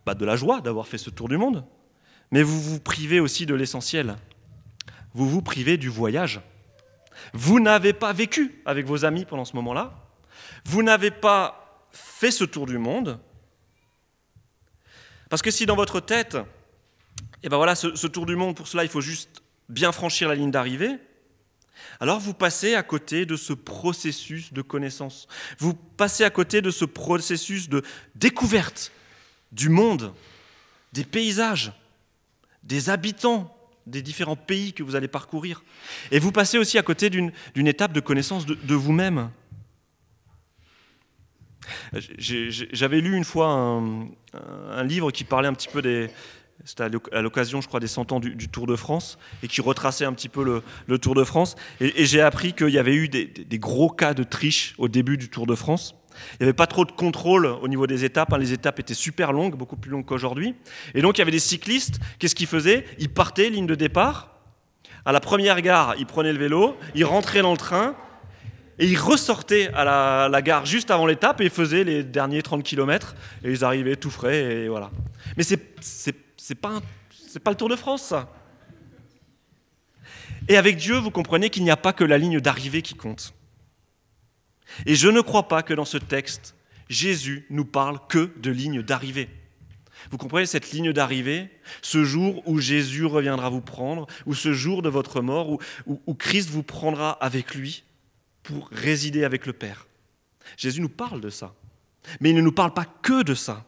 bah, 0.05 0.15
de 0.15 0.25
la 0.25 0.36
joie 0.36 0.62
d'avoir 0.62 0.88
fait 0.88 0.98
ce 0.98 1.10
tour 1.10 1.29
du 1.29 1.38
monde, 1.38 1.65
mais 2.32 2.44
vous 2.44 2.62
vous 2.62 2.79
privez 2.79 3.20
aussi 3.20 3.46
de 3.46 3.53
l'essentiel. 3.53 4.15
Vous 5.13 5.29
vous 5.29 5.41
privez 5.41 5.77
du 5.77 5.89
voyage. 5.89 6.41
Vous 7.34 7.60
n'avez 7.60 7.94
pas 7.94 8.13
vécu 8.13 8.62
avec 8.65 8.86
vos 8.86 9.05
amis 9.05 9.25
pendant 9.25 9.46
ce 9.46 9.55
moment-là. 9.55 9.94
Vous 10.65 10.84
n'avez 10.84 11.12
pas 11.12 11.88
fait 11.91 12.32
ce 12.32 12.44
tour 12.44 12.65
du 12.65 12.77
monde. 12.77 13.20
Parce 15.29 15.41
que 15.41 15.51
si 15.51 15.65
dans 15.65 15.75
votre 15.75 16.00
tête, 16.00 16.38
eh 17.43 17.49
ben 17.49 17.58
voilà, 17.58 17.76
ce 17.76 18.08
tour 18.08 18.26
du 18.26 18.36
monde, 18.36 18.56
pour 18.56 18.67
cela, 18.67 18.84
il 18.84 18.89
faut 18.89 19.02
juste 19.02 19.41
bien 19.69 19.91
franchir 19.91 20.30
la 20.30 20.36
ligne 20.36 20.52
d'arrivée, 20.52 20.97
alors 21.99 22.19
vous 22.19 22.34
passez 22.34 22.76
à 22.76 22.84
côté 22.84 23.26
de 23.26 23.36
ce 23.36 23.54
processus 23.54 24.54
de 24.54 24.62
connaissance. 24.62 25.28
Vous 25.60 25.73
passez 25.73 26.23
à 26.23 26.30
côté 26.30 26.62
de 26.62 26.71
ce 26.71 26.86
processus 26.86 27.69
de 27.69 27.84
découverte 28.15 28.91
du 29.52 29.69
monde, 29.69 30.13
des 30.93 31.04
paysages, 31.04 31.71
des 32.65 32.89
habitants 32.89 33.56
des 33.88 34.01
différents 34.01 34.36
pays 34.36 34.73
que 34.73 34.84
vous 34.84 34.95
allez 34.95 35.08
parcourir. 35.08 35.63
Et 36.12 36.19
vous 36.19 36.32
passez 36.32 36.58
aussi 36.58 36.78
à 36.78 36.84
côté 36.84 37.10
d'une 37.10 37.32
étape 37.67 37.93
de 37.93 37.99
connaissance 37.99 38.45
de, 38.45 38.75
vous-même. 38.75 39.30
J'avais 42.17 43.01
lu 43.01 43.15
une 43.15 43.23
fois 43.23 43.49
un, 43.49 44.84
livre 44.84 45.12
qui 45.12 45.23
parlait 45.23 45.47
un 45.47 45.54
petit 45.54 45.67
peu 45.67 45.82
des... 45.82 46.10
C'était 46.63 46.86
à 47.12 47.21
l'occasion, 47.21 47.60
je 47.62 47.67
crois, 47.67 47.80
des 47.80 47.88
100 47.88 48.12
ans 48.13 48.19
du, 48.19 48.47
Tour 48.47 48.65
de 48.65 48.75
France, 48.75 49.19
et 49.43 49.47
qui 49.47 49.62
retraçait 49.62 50.06
un 50.06 50.13
petit 50.13 50.30
peu 50.30 50.63
le, 50.88 50.97
Tour 50.97 51.13
de 51.13 51.23
France. 51.23 51.56
Et, 51.80 52.06
j'ai 52.06 52.21
appris 52.21 52.54
qu'il 52.54 52.69
y 52.69 52.80
avait 52.80 52.95
eu 52.95 53.08
des, 53.08 53.25
des 53.25 53.60
gros 53.60 53.89
cas 53.89 54.13
de 54.13 54.23
triche 54.23 54.73
au 54.78 54.88
début 54.88 55.17
du 55.17 55.30
Tour 55.30 55.45
de 55.45 55.54
France. 55.54 55.95
Il 56.34 56.43
n'y 56.43 56.45
avait 56.45 56.54
pas 56.54 56.67
trop 56.67 56.86
de 56.86 56.91
contrôle 56.91 57.45
au 57.45 57.67
niveau 57.67 57.88
des 57.88 58.06
étapes. 58.06 58.34
Hein. 58.34 58.38
Les 58.38 58.54
étapes 58.54 58.80
étaient 58.80 58.93
super 58.93 59.34
longues, 59.34 59.56
beaucoup 59.56 59.78
plus 59.78 59.91
longues 59.91 60.06
qu'aujourd'hui. 60.06 60.56
Et 60.93 61.01
donc, 61.01 61.17
il 61.17 61.19
y 61.19 61.21
avait 61.21 61.32
des 61.32 61.39
cyclistes. 61.39 61.99
Qu'est-ce 62.19 62.36
qu'ils 62.36 62.47
faisaient? 62.47 62.86
Ils 62.99 63.10
partaient, 63.10 63.49
ligne 63.49 63.67
de 63.67 63.75
départ. 63.75 64.32
À 65.06 65.12
la 65.12 65.19
première 65.19 65.62
gare, 65.62 65.95
ils 65.99 66.08
prenaient 66.08 66.34
le 66.34 66.39
vélo, 66.39 66.75
ils 66.95 67.06
rentraient 67.06 67.43
dans 67.43 67.51
le 67.51 67.58
train, 67.58 67.95
et 68.80 68.88
ils 68.88 68.97
ressortaient 68.97 69.69
à 69.73 70.30
la, 70.30 70.41
gare 70.41 70.65
juste 70.65 70.91
avant 70.91 71.06
l'étape 71.06 71.39
et 71.39 71.45
ils 71.45 71.49
faisaient 71.49 71.84
les 71.84 72.04
derniers 72.04 72.41
30 72.41 72.63
km. 72.63 73.15
Et 73.43 73.51
ils 73.51 73.63
arrivaient 73.63 73.95
tout 73.95 74.10
frais, 74.10 74.63
et 74.63 74.67
voilà. 74.67 74.91
Mais 75.38 75.43
c'est, 75.43 75.58
pas, 76.56 76.82
pas 77.43 77.51
le 77.51 77.56
Tour 77.56 77.69
de 77.69 77.75
France, 77.75 78.04
ça. 78.04 78.34
Et 80.47 80.58
avec 80.58 80.78
Dieu, 80.78 80.97
vous 80.97 81.12
comprenez 81.12 81.49
qu'il 81.49 81.63
n'y 81.63 81.71
a 81.71 81.78
pas 81.78 81.93
que 81.93 82.04
la 82.04 82.17
ligne 82.17 82.39
d'arrivée 82.39 82.82
qui 82.82 82.95
compte. 82.95 83.34
Et 84.86 84.95
je 84.95 85.08
ne 85.08 85.21
crois 85.21 85.47
pas 85.47 85.63
que 85.63 85.73
dans 85.73 85.86
ce 85.86 85.97
texte, 85.97 86.56
Jésus 86.89 87.45
nous 87.49 87.65
parle 87.65 87.99
que 88.08 88.32
de 88.38 88.51
ligne 88.51 88.82
d'arrivée. 88.82 89.30
Vous 90.12 90.17
comprenez 90.17 90.45
cette 90.45 90.71
ligne 90.71 90.93
d'arrivée 90.93 91.49
Ce 91.82 92.04
jour 92.04 92.47
où 92.47 92.60
Jésus 92.60 93.06
reviendra 93.06 93.49
vous 93.49 93.62
prendre, 93.62 94.08
ou 94.25 94.34
ce 94.34 94.54
jour 94.54 94.82
de 94.82 94.89
votre 94.89 95.21
mort, 95.21 95.60
où, 95.86 96.13
Christ 96.13 96.49
vous 96.49 96.63
prendra 96.63 97.12
avec 97.12 97.56
lui 97.56 97.84
pour 98.43 98.69
résider 98.69 99.23
avec 99.23 99.45
le 99.45 99.54
Père. 99.54 99.88
Jésus 100.58 100.82
nous 100.82 100.89
parle 100.89 101.21
de 101.21 101.30
ça. 101.30 101.56
Mais 102.19 102.30
il 102.30 102.36
ne 102.36 102.41
nous 102.41 102.51
parle 102.51 102.73
pas 102.73 102.86
que 102.86 103.23
de 103.23 103.34
ça. 103.34 103.65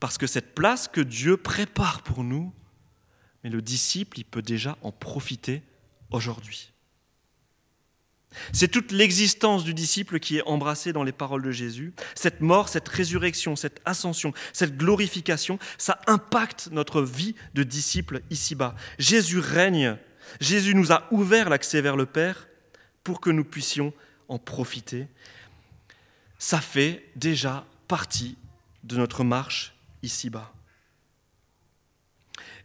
Parce 0.00 0.18
que 0.18 0.26
cette 0.26 0.54
place 0.54 0.88
que 0.88 1.00
Dieu 1.00 1.36
prépare 1.36 2.02
pour 2.02 2.24
nous, 2.24 2.52
mais 3.44 3.50
le 3.50 3.62
disciple, 3.62 4.18
il 4.18 4.24
peut 4.24 4.42
déjà 4.42 4.76
en 4.82 4.90
profiter 4.90 5.62
aujourd'hui. 6.10 6.69
C'est 8.52 8.68
toute 8.68 8.92
l'existence 8.92 9.64
du 9.64 9.74
disciple 9.74 10.20
qui 10.20 10.38
est 10.38 10.46
embrassée 10.46 10.92
dans 10.92 11.02
les 11.02 11.12
paroles 11.12 11.42
de 11.42 11.50
Jésus. 11.50 11.92
Cette 12.14 12.40
mort, 12.40 12.68
cette 12.68 12.88
résurrection, 12.88 13.56
cette 13.56 13.80
ascension, 13.84 14.32
cette 14.52 14.76
glorification, 14.76 15.58
ça 15.78 16.00
impacte 16.06 16.68
notre 16.70 17.02
vie 17.02 17.34
de 17.54 17.62
disciple 17.62 18.22
ici-bas. 18.30 18.74
Jésus 18.98 19.38
règne. 19.38 19.96
Jésus 20.40 20.74
nous 20.74 20.92
a 20.92 21.08
ouvert 21.10 21.48
l'accès 21.48 21.80
vers 21.80 21.96
le 21.96 22.06
Père 22.06 22.46
pour 23.02 23.20
que 23.20 23.30
nous 23.30 23.44
puissions 23.44 23.92
en 24.28 24.38
profiter. 24.38 25.08
Ça 26.38 26.60
fait 26.60 27.04
déjà 27.16 27.66
partie 27.88 28.36
de 28.84 28.96
notre 28.96 29.24
marche 29.24 29.74
ici-bas. 30.02 30.52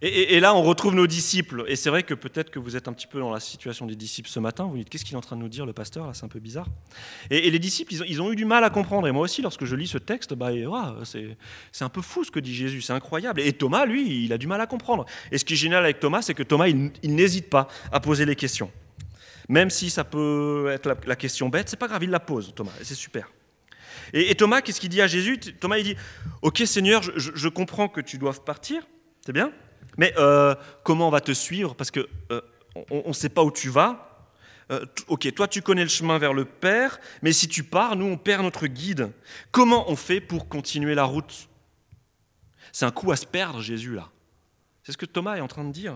Et, 0.02 0.40
là, 0.40 0.54
on 0.54 0.62
retrouve 0.62 0.94
nos 0.94 1.08
disciples. 1.08 1.64
Et 1.68 1.76
c'est 1.76 1.90
vrai 1.90 2.04
que 2.04 2.14
peut-être 2.14 2.50
que 2.50 2.60
vous 2.60 2.76
êtes 2.76 2.88
un 2.88 2.94
petit 2.94 3.08
peu 3.08 3.20
dans 3.20 3.32
la 3.32 3.40
situation 3.40 3.86
des 3.86 3.96
disciples 3.96 4.30
ce 4.30 4.40
matin. 4.40 4.66
Vous 4.66 4.78
dites, 4.78 4.90
qu'est-ce 4.90 5.06
qu'il 5.06 5.14
est 5.14 5.18
en 5.18 5.22
train 5.22 5.36
de 5.36 5.42
nous 5.42 5.50
dire, 5.50 5.66
le 5.66 5.74
pasteur 5.74 6.06
Là, 6.06 6.14
c'est 6.14 6.26
un 6.26 6.30
peu 6.30 6.40
bizarre. 6.40 6.68
Et, 7.30 7.50
les 7.50 7.60
disciples, 7.60 7.94
ils 7.94 8.22
ont, 8.22 8.32
eu 8.32 8.36
du 8.36 8.46
mal 8.46 8.64
à 8.64 8.70
comprendre. 8.70 9.08
Et 9.08 9.12
moi 9.12 9.24
aussi, 9.24 9.42
lorsque 9.42 9.66
je 9.66 9.76
lis 9.76 9.88
ce 9.88 9.98
texte, 9.98 10.34
bah, 10.34 10.50
c'est 11.04 11.84
un 11.84 11.90
peu 11.90 12.02
fou 12.02 12.24
ce 12.24 12.32
que 12.32 12.40
dit 12.40 12.54
Jésus. 12.54 12.82
C'est 12.82 12.94
incroyable. 12.94 13.40
Et 13.42 13.54
Thomas, 13.54 13.86
lui, 13.86 14.26
il 14.26 14.34
a 14.34 14.38
du 14.38 14.48
mal 14.48 14.60
à 14.62 14.68
comprendre. 14.68 15.06
Et 15.32 15.38
ce 15.38 15.46
qui 15.46 15.54
est 15.54 15.58
génial 15.58 15.84
avec 15.84 16.00
Thomas, 16.00 16.22
c'est 16.22 16.34
que 16.34 16.44
Thomas, 16.44 16.68
il, 16.68 16.92
n'hésite 17.16 17.50
pas 17.50 17.68
à 17.92 18.00
poser 18.00 18.26
les 18.26 18.36
questions. 18.36 18.72
Même 19.48 19.70
si 19.70 19.90
ça 19.90 20.04
peut 20.04 20.70
être 20.72 20.98
la, 21.06 21.16
question 21.16 21.50
bête, 21.50 21.70
c'est 21.70 21.78
pas 21.78 21.88
grave, 21.88 22.04
il 22.04 22.10
la 22.10 22.20
pose, 22.20 22.54
Thomas. 22.56 22.72
C'est 22.82 22.96
super. 22.96 23.32
Et, 24.14 24.36
Thomas, 24.36 24.62
qu'est-ce 24.62 24.80
qu'il 24.80 24.90
dit 24.90 25.02
à 25.02 25.08
Jésus? 25.08 25.40
Thomas, 25.40 25.78
il 25.78 25.84
dit 25.84 25.96
Ok, 26.42 26.64
Seigneur, 26.66 27.02
je, 27.02 27.48
comprends 27.48 27.88
que 27.88 28.02
tu 28.02 28.18
doives 28.18 28.42
partir. 28.42 28.86
C'est 29.26 29.34
bien 29.34 29.52
mais 29.98 30.14
euh, 30.18 30.56
comment 30.84 31.08
on 31.08 31.12
va 31.12 31.22
te 31.22 31.32
suivre? 31.32 31.76
Parce 31.76 31.92
que 31.92 32.08
euh, 32.32 32.42
on 32.90 33.08
ne 33.08 33.14
sait 33.14 33.30
pas 33.30 33.44
où 33.44 33.52
tu 33.52 33.70
vas. 33.70 34.30
Euh, 34.72 34.86
ok, 35.08 35.32
toi 35.34 35.48
tu 35.48 35.62
connais 35.62 35.84
le 35.84 35.90
chemin 35.90 36.18
vers 36.18 36.34
le 36.34 36.46
Père, 36.46 37.00
mais 37.22 37.32
si 37.32 37.48
tu 37.48 37.64
pars, 37.64 37.96
nous 37.96 38.06
on 38.06 38.18
perd 38.18 38.44
notre 38.44 38.68
guide. 38.68 39.12
Comment 39.52 39.90
on 39.90 39.96
fait 39.96 40.20
pour 40.20 40.50
continuer 40.50 40.96
la 40.96 41.04
route? 41.04 41.48
C'est 42.72 42.86
un 42.86 42.92
coup 42.92 43.12
à 43.12 43.16
se 43.16 43.26
perdre, 43.26 43.62
Jésus, 43.62 43.96
là. 43.96 44.10
C'est 44.84 44.92
ce 44.92 44.98
que 44.98 45.06
Thomas 45.06 45.38
est 45.38 45.42
en 45.42 45.48
train 45.48 45.64
de 45.64 45.72
dire. 45.72 45.96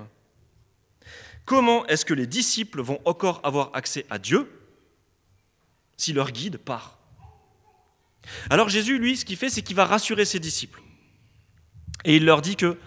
Comment 1.46 1.86
est-ce 1.88 2.06
que 2.06 2.14
les 2.14 2.28
disciples 2.28 2.82
vont 2.82 3.02
encore 3.06 3.42
avoir 3.44 3.72
accès 3.74 4.06
à 4.10 4.20
Dieu 4.20 4.50
si 5.98 6.14
leur 6.14 6.32
guide 6.32 6.58
part? 6.58 7.00
Alors 8.50 8.70
Jésus, 8.70 9.00
lui, 9.00 9.18
ce 9.18 9.26
qu'il 9.26 9.38
fait, 9.38 9.50
c'est 9.50 9.62
qu'il 9.62 9.76
va 9.76 9.86
rassurer 9.86 10.26
ses 10.26 10.40
disciples. 10.40 10.82
Et 12.06 12.18
il 12.18 12.26
leur 12.26 12.42
dit 12.42 12.56
que 12.56 12.78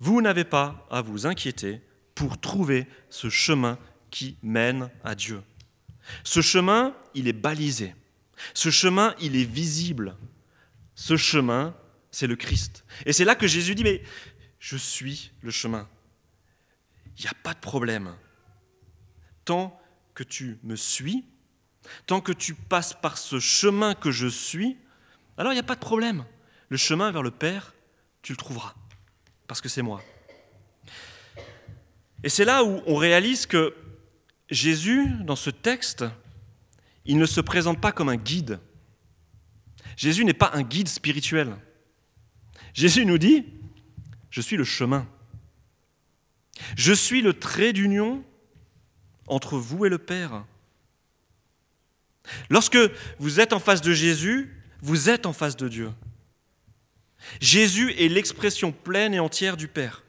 vous 0.00 0.20
n'avez 0.20 0.44
pas 0.44 0.86
à 0.90 1.02
vous 1.02 1.26
inquiéter 1.26 1.80
pour 2.14 2.40
trouver 2.40 2.86
ce 3.08 3.28
chemin 3.28 3.78
qui 4.10 4.38
mène 4.42 4.90
à 5.04 5.14
Dieu. 5.14 5.42
Ce 6.24 6.40
chemin, 6.40 6.94
il 7.14 7.28
est 7.28 7.32
balisé. 7.32 7.94
Ce 8.54 8.70
chemin, 8.70 9.14
il 9.20 9.36
est 9.36 9.44
visible. 9.44 10.16
Ce 10.94 11.16
chemin, 11.16 11.74
c'est 12.10 12.26
le 12.26 12.36
Christ. 12.36 12.84
Et 13.04 13.12
c'est 13.12 13.24
là 13.24 13.34
que 13.34 13.46
Jésus 13.46 13.74
dit, 13.74 13.84
mais 13.84 14.02
je 14.58 14.76
suis 14.76 15.32
le 15.42 15.50
chemin. 15.50 15.88
Il 17.18 17.22
n'y 17.22 17.28
a 17.28 17.34
pas 17.42 17.54
de 17.54 17.60
problème. 17.60 18.14
Tant 19.44 19.78
que 20.14 20.22
tu 20.22 20.58
me 20.62 20.76
suis, 20.76 21.24
tant 22.06 22.20
que 22.20 22.32
tu 22.32 22.54
passes 22.54 22.94
par 22.94 23.18
ce 23.18 23.38
chemin 23.38 23.94
que 23.94 24.10
je 24.10 24.26
suis, 24.26 24.78
alors 25.36 25.52
il 25.52 25.56
n'y 25.56 25.60
a 25.60 25.64
pas 25.64 25.74
de 25.74 25.80
problème. 25.80 26.24
Le 26.68 26.76
chemin 26.76 27.10
vers 27.10 27.22
le 27.22 27.30
Père, 27.30 27.74
tu 28.22 28.32
le 28.32 28.36
trouveras, 28.36 28.74
parce 29.46 29.60
que 29.60 29.68
c'est 29.68 29.82
moi. 29.82 30.02
Et 32.22 32.28
c'est 32.28 32.44
là 32.44 32.64
où 32.64 32.82
on 32.86 32.96
réalise 32.96 33.46
que 33.46 33.74
Jésus, 34.50 35.08
dans 35.24 35.36
ce 35.36 35.50
texte, 35.50 36.04
il 37.04 37.18
ne 37.18 37.26
se 37.26 37.40
présente 37.40 37.80
pas 37.80 37.92
comme 37.92 38.08
un 38.08 38.16
guide. 38.16 38.58
Jésus 39.96 40.24
n'est 40.24 40.34
pas 40.34 40.50
un 40.54 40.62
guide 40.62 40.88
spirituel. 40.88 41.56
Jésus 42.74 43.06
nous 43.06 43.18
dit, 43.18 43.46
je 44.30 44.40
suis 44.40 44.56
le 44.56 44.64
chemin. 44.64 45.06
Je 46.76 46.92
suis 46.92 47.22
le 47.22 47.32
trait 47.32 47.72
d'union 47.72 48.24
entre 49.26 49.58
vous 49.58 49.86
et 49.86 49.88
le 49.88 49.98
Père. 49.98 50.44
Lorsque 52.50 52.78
vous 53.18 53.40
êtes 53.40 53.52
en 53.52 53.60
face 53.60 53.80
de 53.80 53.92
Jésus, 53.92 54.52
vous 54.80 55.08
êtes 55.08 55.26
en 55.26 55.32
face 55.32 55.56
de 55.56 55.68
Dieu. 55.68 55.92
Jésus 57.40 57.92
est 57.98 58.08
l'expression 58.08 58.72
pleine 58.72 59.14
et 59.14 59.20
entière 59.20 59.56
du 59.56 59.68
Père. 59.68 60.02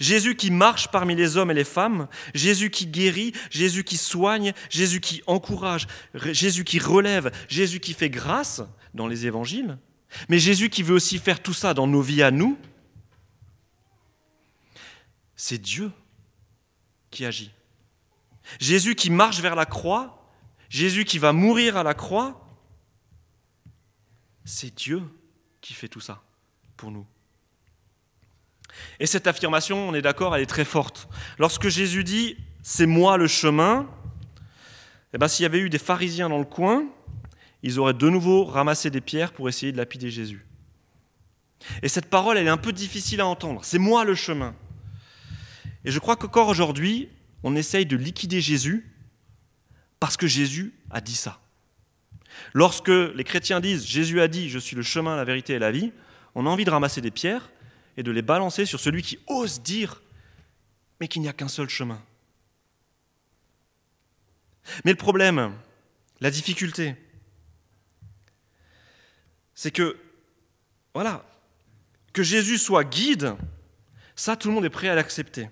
Jésus 0.00 0.36
qui 0.36 0.50
marche 0.50 0.88
parmi 0.90 1.14
les 1.14 1.36
hommes 1.36 1.50
et 1.50 1.54
les 1.54 1.64
femmes, 1.64 2.08
Jésus 2.34 2.70
qui 2.70 2.86
guérit, 2.86 3.32
Jésus 3.50 3.84
qui 3.84 3.96
soigne, 3.96 4.52
Jésus 4.70 5.00
qui 5.00 5.22
encourage, 5.26 5.86
Jésus 6.14 6.64
qui 6.64 6.78
relève, 6.78 7.32
Jésus 7.48 7.80
qui 7.80 7.92
fait 7.92 8.10
grâce 8.10 8.62
dans 8.94 9.06
les 9.06 9.26
évangiles, 9.26 9.78
mais 10.28 10.38
Jésus 10.38 10.70
qui 10.70 10.82
veut 10.82 10.94
aussi 10.94 11.18
faire 11.18 11.42
tout 11.42 11.52
ça 11.52 11.74
dans 11.74 11.86
nos 11.86 12.02
vies 12.02 12.22
à 12.22 12.30
nous, 12.30 12.58
c'est 15.36 15.58
Dieu 15.58 15.90
qui 17.10 17.24
agit. 17.24 17.50
Jésus 18.60 18.94
qui 18.94 19.10
marche 19.10 19.40
vers 19.40 19.56
la 19.56 19.66
croix, 19.66 20.30
Jésus 20.68 21.04
qui 21.04 21.18
va 21.18 21.32
mourir 21.32 21.76
à 21.76 21.82
la 21.82 21.94
croix, 21.94 22.40
c'est 24.44 24.74
Dieu 24.74 25.02
qui 25.60 25.72
fait 25.72 25.88
tout 25.88 26.00
ça 26.00 26.23
nous. 26.90 27.06
Et 29.00 29.06
cette 29.06 29.26
affirmation, 29.26 29.88
on 29.88 29.94
est 29.94 30.02
d'accord, 30.02 30.34
elle 30.34 30.42
est 30.42 30.46
très 30.46 30.64
forte. 30.64 31.08
Lorsque 31.38 31.68
Jésus 31.68 32.04
dit 32.04 32.36
C'est 32.62 32.86
moi 32.86 33.16
le 33.16 33.26
chemin, 33.26 33.88
eh 35.12 35.18
ben, 35.18 35.28
s'il 35.28 35.44
y 35.44 35.46
avait 35.46 35.60
eu 35.60 35.70
des 35.70 35.78
pharisiens 35.78 36.28
dans 36.28 36.38
le 36.38 36.44
coin, 36.44 36.84
ils 37.62 37.78
auraient 37.78 37.94
de 37.94 38.08
nouveau 38.08 38.44
ramassé 38.44 38.90
des 38.90 39.00
pierres 39.00 39.32
pour 39.32 39.48
essayer 39.48 39.72
de 39.72 39.76
lapider 39.76 40.10
Jésus. 40.10 40.44
Et 41.82 41.88
cette 41.88 42.06
parole, 42.06 42.36
elle 42.36 42.46
est 42.46 42.50
un 42.50 42.56
peu 42.56 42.72
difficile 42.72 43.20
à 43.20 43.26
entendre. 43.26 43.64
C'est 43.64 43.78
moi 43.78 44.04
le 44.04 44.14
chemin. 44.14 44.54
Et 45.84 45.90
je 45.90 45.98
crois 45.98 46.16
qu'encore 46.16 46.48
aujourd'hui, 46.48 47.08
on 47.42 47.56
essaye 47.56 47.86
de 47.86 47.96
liquider 47.96 48.40
Jésus 48.40 48.90
parce 50.00 50.16
que 50.16 50.26
Jésus 50.26 50.74
a 50.90 51.00
dit 51.00 51.14
ça. 51.14 51.40
Lorsque 52.52 52.88
les 52.88 53.24
chrétiens 53.24 53.60
disent 53.60 53.86
Jésus 53.86 54.20
a 54.20 54.28
dit 54.28 54.50
je 54.50 54.58
suis 54.58 54.76
le 54.76 54.82
chemin, 54.82 55.16
la 55.16 55.24
vérité 55.24 55.54
et 55.54 55.58
la 55.58 55.70
vie, 55.70 55.92
on 56.34 56.46
a 56.46 56.48
envie 56.48 56.64
de 56.64 56.70
ramasser 56.70 57.00
des 57.00 57.10
pierres 57.10 57.50
et 57.96 58.02
de 58.02 58.10
les 58.10 58.22
balancer 58.22 58.66
sur 58.66 58.80
celui 58.80 59.02
qui 59.02 59.18
ose 59.26 59.62
dire 59.62 60.02
mais 61.00 61.08
qu'il 61.08 61.22
n'y 61.22 61.28
a 61.28 61.32
qu'un 61.32 61.48
seul 61.48 61.68
chemin. 61.68 62.00
Mais 64.84 64.92
le 64.92 64.96
problème, 64.96 65.52
la 66.20 66.30
difficulté, 66.30 66.96
c'est 69.54 69.70
que, 69.70 69.98
voilà, 70.94 71.24
que 72.12 72.22
Jésus 72.22 72.58
soit 72.58 72.84
guide, 72.84 73.34
ça 74.16 74.36
tout 74.36 74.48
le 74.48 74.54
monde 74.54 74.64
est 74.64 74.70
prêt 74.70 74.88
à 74.88 74.94
l'accepter. 74.94 75.50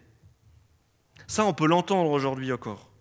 Ça 1.26 1.44
on 1.44 1.54
peut 1.54 1.66
l'entendre 1.66 2.10
aujourd'hui 2.10 2.52
encore. 2.52 2.91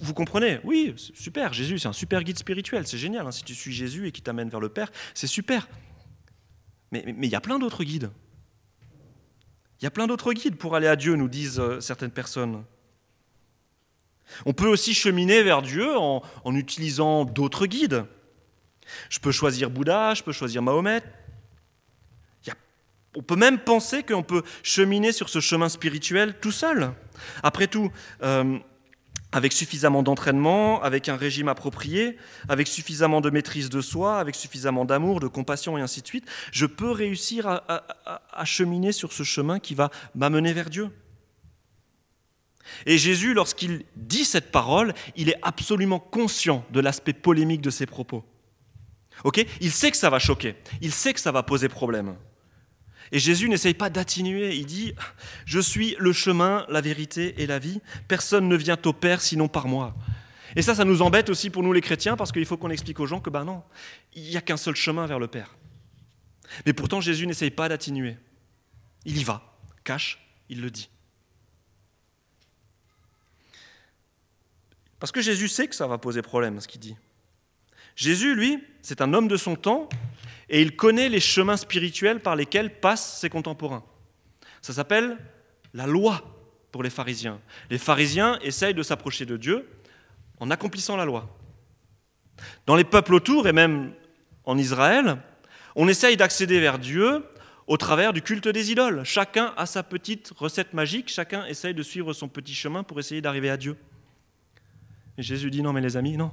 Vous 0.00 0.14
comprenez 0.14 0.58
Oui, 0.64 0.94
super, 0.96 1.52
Jésus 1.52 1.78
c'est 1.78 1.88
un 1.88 1.92
super 1.92 2.24
guide 2.24 2.38
spirituel, 2.38 2.86
c'est 2.86 2.98
génial. 2.98 3.26
Hein. 3.26 3.32
si 3.32 3.44
tu 3.44 3.54
suis 3.54 3.72
Jésus 3.72 4.08
et 4.08 4.12
qui 4.12 4.22
t'amène 4.22 4.48
vers 4.48 4.60
le 4.60 4.68
Père, 4.68 4.90
c'est 5.14 5.26
super. 5.26 5.68
Mais 6.90 7.04
il 7.06 7.28
y 7.28 7.34
a 7.36 7.40
plein 7.40 7.58
d'autres 7.58 7.84
guides. 7.84 8.10
Il 9.80 9.84
y 9.84 9.86
a 9.86 9.90
plein 9.90 10.06
d'autres 10.06 10.32
guides 10.32 10.56
pour 10.56 10.74
aller 10.74 10.86
à 10.86 10.96
Dieu, 10.96 11.14
nous 11.16 11.28
disent 11.28 11.60
euh, 11.60 11.80
certaines 11.80 12.10
personnes. 12.10 12.64
On 14.44 14.52
peut 14.52 14.66
aussi 14.66 14.94
cheminer 14.94 15.42
vers 15.42 15.62
Dieu 15.62 15.96
en, 15.96 16.22
utilisant 16.46 17.24
d'autres 17.24 17.66
guides. 17.66 18.04
Je 19.10 19.18
peux 19.18 19.32
choisir 19.32 19.70
Bouddha, 19.70 20.14
je 20.14 20.22
peux 20.22 20.32
choisir 20.32 20.62
Mahomet. 20.62 21.02
on 23.14 23.22
peut 23.22 23.36
même 23.36 23.58
penser 23.58 24.02
qu'on 24.02 24.22
peut 24.22 24.42
cheminer 24.62 25.12
sur 25.12 25.28
ce 25.28 25.40
chemin 25.40 25.68
spirituel 25.68 26.38
tout 26.40 26.52
seul. 26.52 26.92
Après 27.42 27.66
tout, 27.66 27.90
euh, 28.22 28.58
avec 29.36 29.52
suffisamment 29.52 30.02
d'entraînement, 30.02 30.82
avec 30.82 31.10
un 31.10 31.16
régime 31.16 31.48
approprié, 31.48 32.16
avec 32.48 32.66
suffisamment 32.66 33.20
de 33.20 33.28
maîtrise 33.28 33.68
de 33.68 33.82
soi, 33.82 34.18
avec 34.18 34.34
suffisamment 34.34 34.86
d'amour, 34.86 35.20
de 35.20 35.26
compassion 35.26 35.76
et 35.76 35.82
ainsi 35.82 36.00
de 36.00 36.06
suite, 36.06 36.24
je 36.52 36.64
peux 36.64 36.90
réussir 36.90 37.46
à, 37.46 38.44
cheminer 38.46 38.92
sur 38.92 39.12
ce 39.12 39.24
chemin 39.24 39.58
qui 39.58 39.74
va 39.74 39.90
m'amener 40.14 40.54
vers 40.54 40.70
Dieu. 40.70 40.88
Et 42.86 42.96
Jésus, 42.96 43.34
lorsqu'il 43.34 43.84
dit 43.96 44.24
cette 44.24 44.50
parole, 44.50 44.94
il 45.16 45.28
est 45.28 45.38
absolument 45.42 45.98
conscient 45.98 46.64
de 46.70 46.80
l'aspect 46.80 47.12
polémique 47.12 47.60
de 47.60 47.68
ses 47.68 47.84
propos. 47.84 48.24
Il 49.60 49.70
sait 49.70 49.90
que 49.90 49.98
ça 49.98 50.08
va 50.08 50.18
choquer, 50.18 50.54
il 50.80 50.92
sait 50.92 51.12
que 51.12 51.20
ça 51.20 51.30
va 51.30 51.42
poser 51.42 51.68
problème. 51.68 52.16
Et 53.12 53.18
Jésus 53.18 53.48
n'essaye 53.48 53.74
pas 53.74 53.90
d'atténuer, 53.90 54.56
il 54.56 54.66
dit, 54.66 54.94
je 55.44 55.60
suis 55.60 55.96
le 55.98 56.12
chemin, 56.12 56.66
la 56.68 56.80
vérité 56.80 57.40
et 57.42 57.46
la 57.46 57.58
vie, 57.58 57.80
personne 58.08 58.48
ne 58.48 58.56
vient 58.56 58.78
au 58.84 58.92
Père 58.92 59.22
sinon 59.22 59.48
par 59.48 59.68
moi. 59.68 59.94
Et 60.56 60.62
ça, 60.62 60.74
ça 60.74 60.84
nous 60.84 61.02
embête 61.02 61.28
aussi 61.28 61.50
pour 61.50 61.62
nous 61.62 61.72
les 61.72 61.80
chrétiens, 61.80 62.16
parce 62.16 62.32
qu'il 62.32 62.46
faut 62.46 62.56
qu'on 62.56 62.70
explique 62.70 63.00
aux 63.00 63.06
gens 63.06 63.20
que, 63.20 63.30
ben 63.30 63.44
non, 63.44 63.62
il 64.14 64.22
n'y 64.22 64.36
a 64.36 64.40
qu'un 64.40 64.56
seul 64.56 64.74
chemin 64.74 65.06
vers 65.06 65.18
le 65.18 65.28
Père. 65.28 65.56
Mais 66.64 66.72
pourtant, 66.72 67.00
Jésus 67.00 67.26
n'essaye 67.26 67.50
pas 67.50 67.68
d'atténuer. 67.68 68.16
Il 69.04 69.18
y 69.18 69.24
va, 69.24 69.56
cache, 69.84 70.18
il 70.48 70.60
le 70.60 70.70
dit. 70.70 70.88
Parce 74.98 75.12
que 75.12 75.20
Jésus 75.20 75.48
sait 75.48 75.68
que 75.68 75.74
ça 75.74 75.86
va 75.86 75.98
poser 75.98 76.22
problème, 76.22 76.60
ce 76.60 76.68
qu'il 76.68 76.80
dit. 76.80 76.96
Jésus, 77.94 78.34
lui, 78.34 78.62
c'est 78.82 79.00
un 79.00 79.12
homme 79.14 79.28
de 79.28 79.36
son 79.36 79.56
temps, 79.56 79.88
et 80.48 80.62
il 80.62 80.76
connaît 80.76 81.08
les 81.08 81.20
chemins 81.20 81.56
spirituels 81.56 82.20
par 82.20 82.36
lesquels 82.36 82.80
passent 82.80 83.20
ses 83.20 83.28
contemporains. 83.30 83.84
Ça 84.62 84.72
s'appelle 84.72 85.18
la 85.74 85.86
loi 85.86 86.22
pour 86.72 86.82
les 86.82 86.90
pharisiens. 86.90 87.40
Les 87.70 87.78
pharisiens 87.78 88.38
essayent 88.40 88.74
de 88.74 88.82
s'approcher 88.82 89.26
de 89.26 89.36
Dieu 89.36 89.68
en 90.38 90.50
accomplissant 90.50 90.96
la 90.96 91.04
loi. 91.04 91.28
Dans 92.66 92.76
les 92.76 92.84
peuples 92.84 93.14
autour, 93.14 93.48
et 93.48 93.52
même 93.52 93.92
en 94.44 94.58
Israël, 94.58 95.18
on 95.74 95.88
essaye 95.88 96.16
d'accéder 96.16 96.60
vers 96.60 96.78
Dieu 96.78 97.24
au 97.66 97.76
travers 97.76 98.12
du 98.12 98.22
culte 98.22 98.48
des 98.48 98.70
idoles. 98.70 99.02
Chacun 99.04 99.52
a 99.56 99.66
sa 99.66 99.82
petite 99.82 100.32
recette 100.36 100.72
magique, 100.72 101.08
chacun 101.08 101.46
essaye 101.46 101.74
de 101.74 101.82
suivre 101.82 102.12
son 102.12 102.28
petit 102.28 102.54
chemin 102.54 102.82
pour 102.82 103.00
essayer 103.00 103.20
d'arriver 103.20 103.50
à 103.50 103.56
Dieu. 103.56 103.76
Et 105.18 105.22
Jésus 105.22 105.50
dit, 105.50 105.62
non 105.62 105.72
mais 105.72 105.80
les 105.80 105.96
amis, 105.96 106.16
non, 106.16 106.30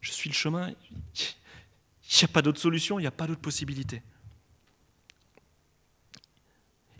je 0.00 0.12
suis 0.12 0.28
le 0.28 0.34
chemin, 0.34 0.72
il 2.10 2.18
n'y 2.18 2.24
a 2.24 2.28
pas 2.28 2.42
d'autre 2.42 2.60
solution, 2.60 2.98
il 2.98 3.02
n'y 3.02 3.08
a 3.08 3.12
pas 3.12 3.26
d'autre 3.26 3.40
possibilité. 3.40 4.02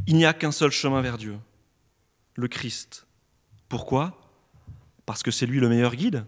Il 0.06 0.16
n'y 0.16 0.24
a 0.24 0.32
qu'un 0.32 0.52
seul 0.52 0.70
chemin 0.70 1.02
vers 1.02 1.18
Dieu, 1.18 1.38
le 2.34 2.48
Christ. 2.48 3.06
Pourquoi? 3.68 4.16
Parce 5.06 5.22
que 5.22 5.30
c'est 5.30 5.46
lui 5.46 5.60
le 5.60 5.68
meilleur 5.68 5.96
guide 5.96 6.24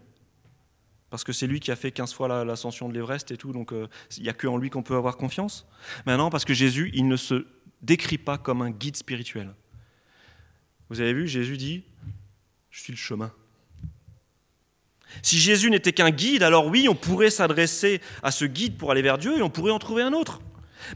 Parce 1.10 1.24
que 1.24 1.32
c'est 1.32 1.46
lui 1.46 1.60
qui 1.60 1.70
a 1.70 1.76
fait 1.76 1.92
15 1.92 2.12
fois 2.12 2.44
l'ascension 2.44 2.88
de 2.88 2.94
l'Everest 2.94 3.30
et 3.30 3.36
tout, 3.36 3.52
donc 3.52 3.72
euh, 3.72 3.86
il 4.16 4.24
n'y 4.24 4.28
a 4.28 4.32
qu'en 4.32 4.56
lui 4.56 4.70
qu'on 4.70 4.82
peut 4.82 4.96
avoir 4.96 5.16
confiance 5.16 5.66
Maintenant, 6.04 6.30
parce 6.30 6.44
que 6.44 6.54
Jésus, 6.54 6.90
il 6.92 7.06
ne 7.06 7.16
se 7.16 7.46
décrit 7.82 8.18
pas 8.18 8.38
comme 8.38 8.62
un 8.62 8.70
guide 8.70 8.96
spirituel. 8.96 9.54
Vous 10.88 11.00
avez 11.00 11.12
vu, 11.12 11.28
Jésus 11.28 11.56
dit, 11.56 11.84
je 12.70 12.80
suis 12.80 12.92
le 12.92 12.98
chemin. 12.98 13.32
Si 15.20 15.38
Jésus 15.38 15.70
n'était 15.70 15.92
qu'un 15.92 16.10
guide, 16.10 16.42
alors 16.42 16.66
oui, 16.66 16.88
on 16.88 16.94
pourrait 16.94 17.30
s'adresser 17.30 18.00
à 18.22 18.30
ce 18.30 18.44
guide 18.44 18.76
pour 18.78 18.90
aller 18.90 19.02
vers 19.02 19.18
Dieu 19.18 19.38
et 19.38 19.42
on 19.42 19.50
pourrait 19.50 19.72
en 19.72 19.78
trouver 19.78 20.02
un 20.02 20.12
autre. 20.12 20.40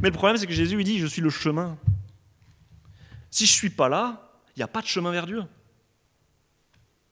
Mais 0.00 0.08
le 0.08 0.14
problème, 0.14 0.36
c'est 0.36 0.46
que 0.46 0.52
Jésus 0.52 0.76
lui 0.76 0.84
dit, 0.84 0.98
je 0.98 1.06
suis 1.06 1.22
le 1.22 1.30
chemin. 1.30 1.78
Si 3.30 3.46
je 3.46 3.52
ne 3.52 3.56
suis 3.56 3.70
pas 3.70 3.88
là, 3.88 4.32
il 4.54 4.60
n'y 4.60 4.62
a 4.62 4.68
pas 4.68 4.80
de 4.80 4.86
chemin 4.86 5.12
vers 5.12 5.26
Dieu. 5.26 5.42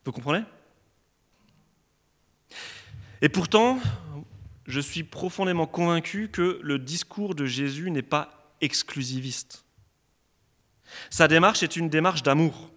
Vous 0.03 0.11
comprenez? 0.11 0.43
Et 3.21 3.29
pourtant, 3.29 3.79
je 4.67 4.79
suis 4.79 5.03
profondément 5.03 5.67
convaincu 5.67 6.29
que 6.29 6.59
le 6.61 6.79
discours 6.79 7.35
de 7.35 7.45
Jésus 7.45 7.91
n'est 7.91 8.01
pas 8.01 8.51
exclusiviste. 8.61 9.63
Sa 11.09 11.27
démarche 11.27 11.63
est 11.63 11.75
une 11.75 11.89
démarche 11.89 12.23
d'amour. 12.23 12.71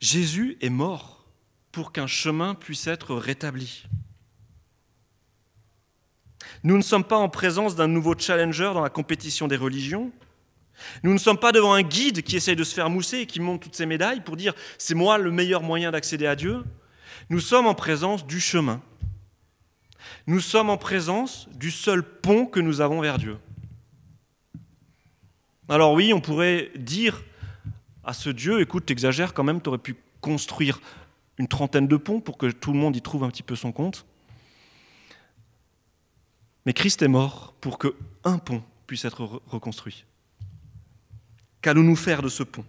Jésus 0.00 0.56
est 0.60 0.70
mort 0.70 1.24
pour 1.72 1.92
qu'un 1.92 2.06
chemin 2.06 2.54
puisse 2.54 2.86
être 2.86 3.14
rétabli. 3.14 3.84
Nous 6.62 6.76
ne 6.76 6.82
sommes 6.82 7.04
pas 7.04 7.16
en 7.16 7.28
présence 7.28 7.76
d'un 7.76 7.86
nouveau 7.86 8.14
challenger 8.18 8.70
dans 8.74 8.80
la 8.80 8.90
compétition 8.90 9.46
des 9.46 9.56
religions. 9.56 10.10
Nous 11.02 11.12
ne 11.12 11.18
sommes 11.18 11.38
pas 11.38 11.52
devant 11.52 11.74
un 11.74 11.82
guide 11.82 12.22
qui 12.22 12.36
essaye 12.36 12.56
de 12.56 12.64
se 12.64 12.74
faire 12.74 12.88
mousser 12.88 13.18
et 13.18 13.26
qui 13.26 13.40
monte 13.40 13.62
toutes 13.62 13.76
ses 13.76 13.86
médailles 13.86 14.22
pour 14.22 14.36
dire 14.36 14.54
c'est 14.78 14.94
moi 14.94 15.18
le 15.18 15.30
meilleur 15.30 15.62
moyen 15.62 15.90
d'accéder 15.90 16.26
à 16.26 16.36
Dieu. 16.36 16.64
Nous 17.28 17.40
sommes 17.40 17.66
en 17.66 17.74
présence 17.74 18.26
du 18.26 18.40
chemin. 18.40 18.82
Nous 20.26 20.40
sommes 20.40 20.70
en 20.70 20.78
présence 20.78 21.48
du 21.50 21.70
seul 21.70 22.02
pont 22.02 22.46
que 22.46 22.60
nous 22.60 22.80
avons 22.80 23.00
vers 23.00 23.18
Dieu. 23.18 23.36
Alors 25.68 25.92
oui, 25.92 26.12
on 26.12 26.20
pourrait 26.20 26.70
dire 26.76 27.22
à 28.04 28.12
ce 28.12 28.30
Dieu, 28.30 28.60
écoute, 28.60 28.86
t'exagères 28.86 29.34
quand 29.34 29.44
même, 29.44 29.60
tu 29.60 29.68
aurais 29.68 29.78
pu 29.78 29.96
construire 30.20 30.80
une 31.38 31.48
trentaine 31.48 31.88
de 31.88 31.96
ponts 31.96 32.20
pour 32.20 32.38
que 32.38 32.50
tout 32.50 32.72
le 32.72 32.78
monde 32.78 32.96
y 32.96 33.02
trouve 33.02 33.24
un 33.24 33.30
petit 33.30 33.42
peu 33.42 33.56
son 33.56 33.72
compte. 33.72 34.06
Mais 36.66 36.72
Christ 36.72 37.02
est 37.02 37.08
mort 37.08 37.54
pour 37.60 37.78
que 37.78 37.94
un 38.24 38.38
pont 38.38 38.62
puisse 38.86 39.04
être 39.04 39.42
reconstruit. 39.46 40.04
Qu'allons-nous 41.62 41.96
faire 41.96 42.22
de 42.22 42.28
ce 42.28 42.42
pont? 42.42 42.64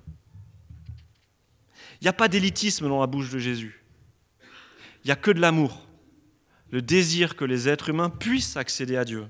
Il 1.99 2.05
n'y 2.05 2.09
a 2.09 2.13
pas 2.13 2.27
d'élitisme 2.27 2.87
dans 2.87 2.99
la 2.99 3.07
bouche 3.07 3.29
de 3.29 3.39
Jésus. 3.39 3.83
Il 5.03 5.07
n'y 5.07 5.11
a 5.11 5.15
que 5.15 5.31
de 5.31 5.39
l'amour, 5.39 5.85
le 6.69 6.81
désir 6.81 7.35
que 7.35 7.45
les 7.45 7.69
êtres 7.69 7.89
humains 7.89 8.09
puissent 8.09 8.57
accéder 8.57 8.97
à 8.97 9.05
Dieu. 9.05 9.27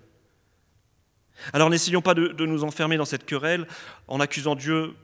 Alors 1.54 1.70
n'essayons 1.70 2.02
pas 2.02 2.14
de, 2.14 2.46
nous 2.46 2.64
enfermer 2.64 2.98
dans 2.98 3.06
cette 3.06 3.26
querelle 3.26 3.68
en 4.08 4.20
accusant 4.20 4.56
Dieu 4.56 4.96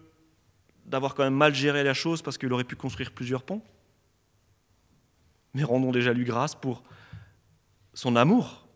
d'avoir 0.88 1.16
quand 1.16 1.24
même 1.24 1.36
mal 1.36 1.54
géré 1.54 1.84
la 1.84 1.94
chose 1.94 2.22
parce 2.22 2.38
qu'il 2.38 2.52
aurait 2.54 2.64
pu 2.64 2.76
construire 2.76 3.12
plusieurs 3.12 3.44
ponts. 3.44 3.62
Mais 5.54 5.64
rendons 5.64 5.92
déjà 5.92 6.14
lui 6.14 6.26
grâce 6.26 6.56
pour 6.56 6.84
son 7.94 8.16
amour 8.16 8.68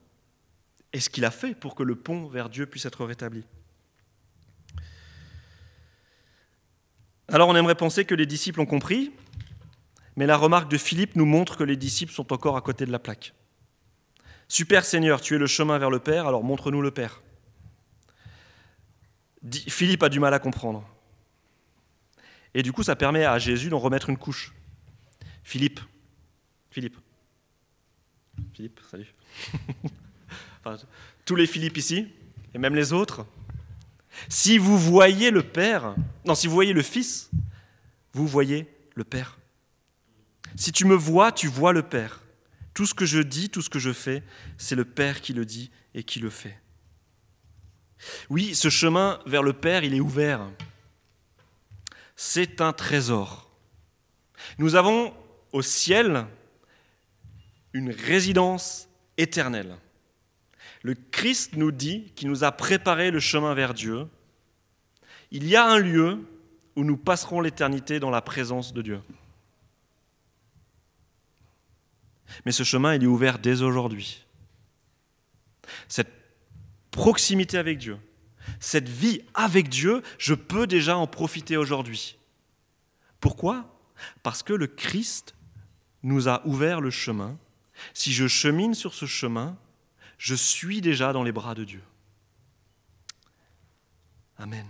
et 0.93 0.99
ce 0.99 1.09
qu'il 1.09 1.25
a 1.25 1.31
fait 1.31 1.55
pour 1.55 1.75
que 1.75 1.83
le 1.83 1.95
pont 1.95 2.27
vers 2.27 2.49
Dieu 2.49 2.65
puisse 2.65 2.85
être 2.85 3.05
rétabli. 3.05 3.43
Alors 7.27 7.47
on 7.47 7.55
aimerait 7.55 7.75
penser 7.75 8.03
que 8.03 8.15
les 8.15 8.25
disciples 8.25 8.59
ont 8.59 8.65
compris, 8.65 9.11
mais 10.17 10.25
la 10.25 10.35
remarque 10.35 10.69
de 10.69 10.77
Philippe 10.77 11.15
nous 11.15 11.25
montre 11.25 11.55
que 11.55 11.63
les 11.63 11.77
disciples 11.77 12.11
sont 12.11 12.33
encore 12.33 12.57
à 12.57 12.61
côté 12.61 12.85
de 12.85 12.91
la 12.91 12.99
plaque. 12.99 13.33
Super 14.49 14.83
Seigneur, 14.83 15.21
tu 15.21 15.35
es 15.35 15.37
le 15.37 15.47
chemin 15.47 15.77
vers 15.77 15.89
le 15.89 15.99
Père, 15.99 16.27
alors 16.27 16.43
montre-nous 16.43 16.81
le 16.81 16.91
Père. 16.91 17.21
Philippe 19.69 20.03
a 20.03 20.09
du 20.09 20.19
mal 20.19 20.33
à 20.33 20.39
comprendre. 20.39 20.85
Et 22.53 22.63
du 22.63 22.71
coup, 22.71 22.83
ça 22.83 22.95
permet 22.95 23.25
à 23.25 23.39
Jésus 23.39 23.69
d'en 23.69 23.79
remettre 23.79 24.09
une 24.09 24.17
couche. 24.17 24.53
Philippe, 25.43 25.79
Philippe, 26.69 26.97
Philippe, 28.53 28.79
salut. 28.89 29.13
enfin, 30.65 30.77
tous 31.25 31.35
les 31.35 31.47
Philippes 31.47 31.77
ici, 31.77 32.07
et 32.53 32.57
même 32.57 32.75
les 32.75 32.93
autres, 32.93 33.25
si 34.29 34.57
vous 34.57 34.77
voyez 34.77 35.31
le 35.31 35.43
Père, 35.43 35.95
non, 36.25 36.35
si 36.35 36.47
vous 36.47 36.53
voyez 36.53 36.73
le 36.73 36.81
Fils, 36.81 37.29
vous 38.13 38.27
voyez 38.27 38.67
le 38.95 39.03
Père. 39.03 39.39
Si 40.55 40.71
tu 40.71 40.85
me 40.85 40.95
vois, 40.95 41.31
tu 41.31 41.47
vois 41.47 41.73
le 41.73 41.81
Père. 41.81 42.21
Tout 42.73 42.85
ce 42.85 42.93
que 42.93 43.05
je 43.05 43.19
dis, 43.19 43.49
tout 43.49 43.61
ce 43.61 43.69
que 43.69 43.79
je 43.79 43.93
fais, 43.93 44.23
c'est 44.57 44.75
le 44.75 44.85
Père 44.85 45.21
qui 45.21 45.33
le 45.33 45.45
dit 45.45 45.71
et 45.93 46.03
qui 46.03 46.19
le 46.19 46.29
fait. 46.29 46.57
Oui, 48.29 48.55
ce 48.55 48.69
chemin 48.69 49.19
vers 49.25 49.43
le 49.43 49.53
Père, 49.53 49.83
il 49.83 49.93
est 49.93 49.99
ouvert. 49.99 50.47
C'est 52.23 52.61
un 52.61 52.71
trésor. 52.71 53.49
Nous 54.59 54.75
avons 54.75 55.11
au 55.53 55.63
ciel 55.63 56.27
une 57.73 57.89
résidence 57.89 58.87
éternelle. 59.17 59.75
Le 60.83 60.93
Christ 60.93 61.55
nous 61.55 61.71
dit 61.71 62.11
qu'il 62.15 62.29
nous 62.29 62.43
a 62.43 62.51
préparé 62.51 63.09
le 63.09 63.19
chemin 63.19 63.55
vers 63.55 63.73
Dieu. 63.73 64.07
Il 65.31 65.47
y 65.47 65.55
a 65.55 65.65
un 65.65 65.79
lieu 65.79 66.19
où 66.75 66.83
nous 66.83 66.95
passerons 66.95 67.41
l'éternité 67.41 67.99
dans 67.99 68.11
la 68.11 68.21
présence 68.21 68.71
de 68.71 68.83
Dieu. 68.83 69.01
Mais 72.45 72.51
ce 72.51 72.61
chemin, 72.61 72.93
est 72.93 73.03
ouvert 73.03 73.39
dès 73.39 73.63
aujourd'hui. 73.63 74.27
Cette 75.87 76.13
proximité 76.91 77.57
avec 77.57 77.79
Dieu, 77.79 77.97
cette 78.61 78.87
vie 78.87 79.23
avec 79.33 79.67
Dieu, 79.67 80.03
je 80.19 80.35
peux 80.35 80.67
déjà 80.67 80.95
en 80.95 81.07
profiter 81.07 81.57
aujourd'hui. 81.57 82.17
Pourquoi? 83.19 83.65
Parce 84.23 84.43
que 84.43 84.53
le 84.53 84.67
Christ 84.67 85.35
nous 86.03 86.29
a 86.29 86.45
ouvert 86.45 86.79
le 86.79 86.91
chemin. 86.91 87.37
Si 87.93 88.13
je 88.13 88.27
chemine 88.27 88.75
sur 88.75 88.93
ce 88.93 89.07
chemin, 89.07 89.57
je 90.19 90.35
suis 90.35 90.79
déjà 90.79 91.11
dans 91.11 91.23
les 91.23 91.31
bras 91.31 91.55
de 91.55 91.63
Dieu. 91.63 91.81
Amen. 94.37 94.67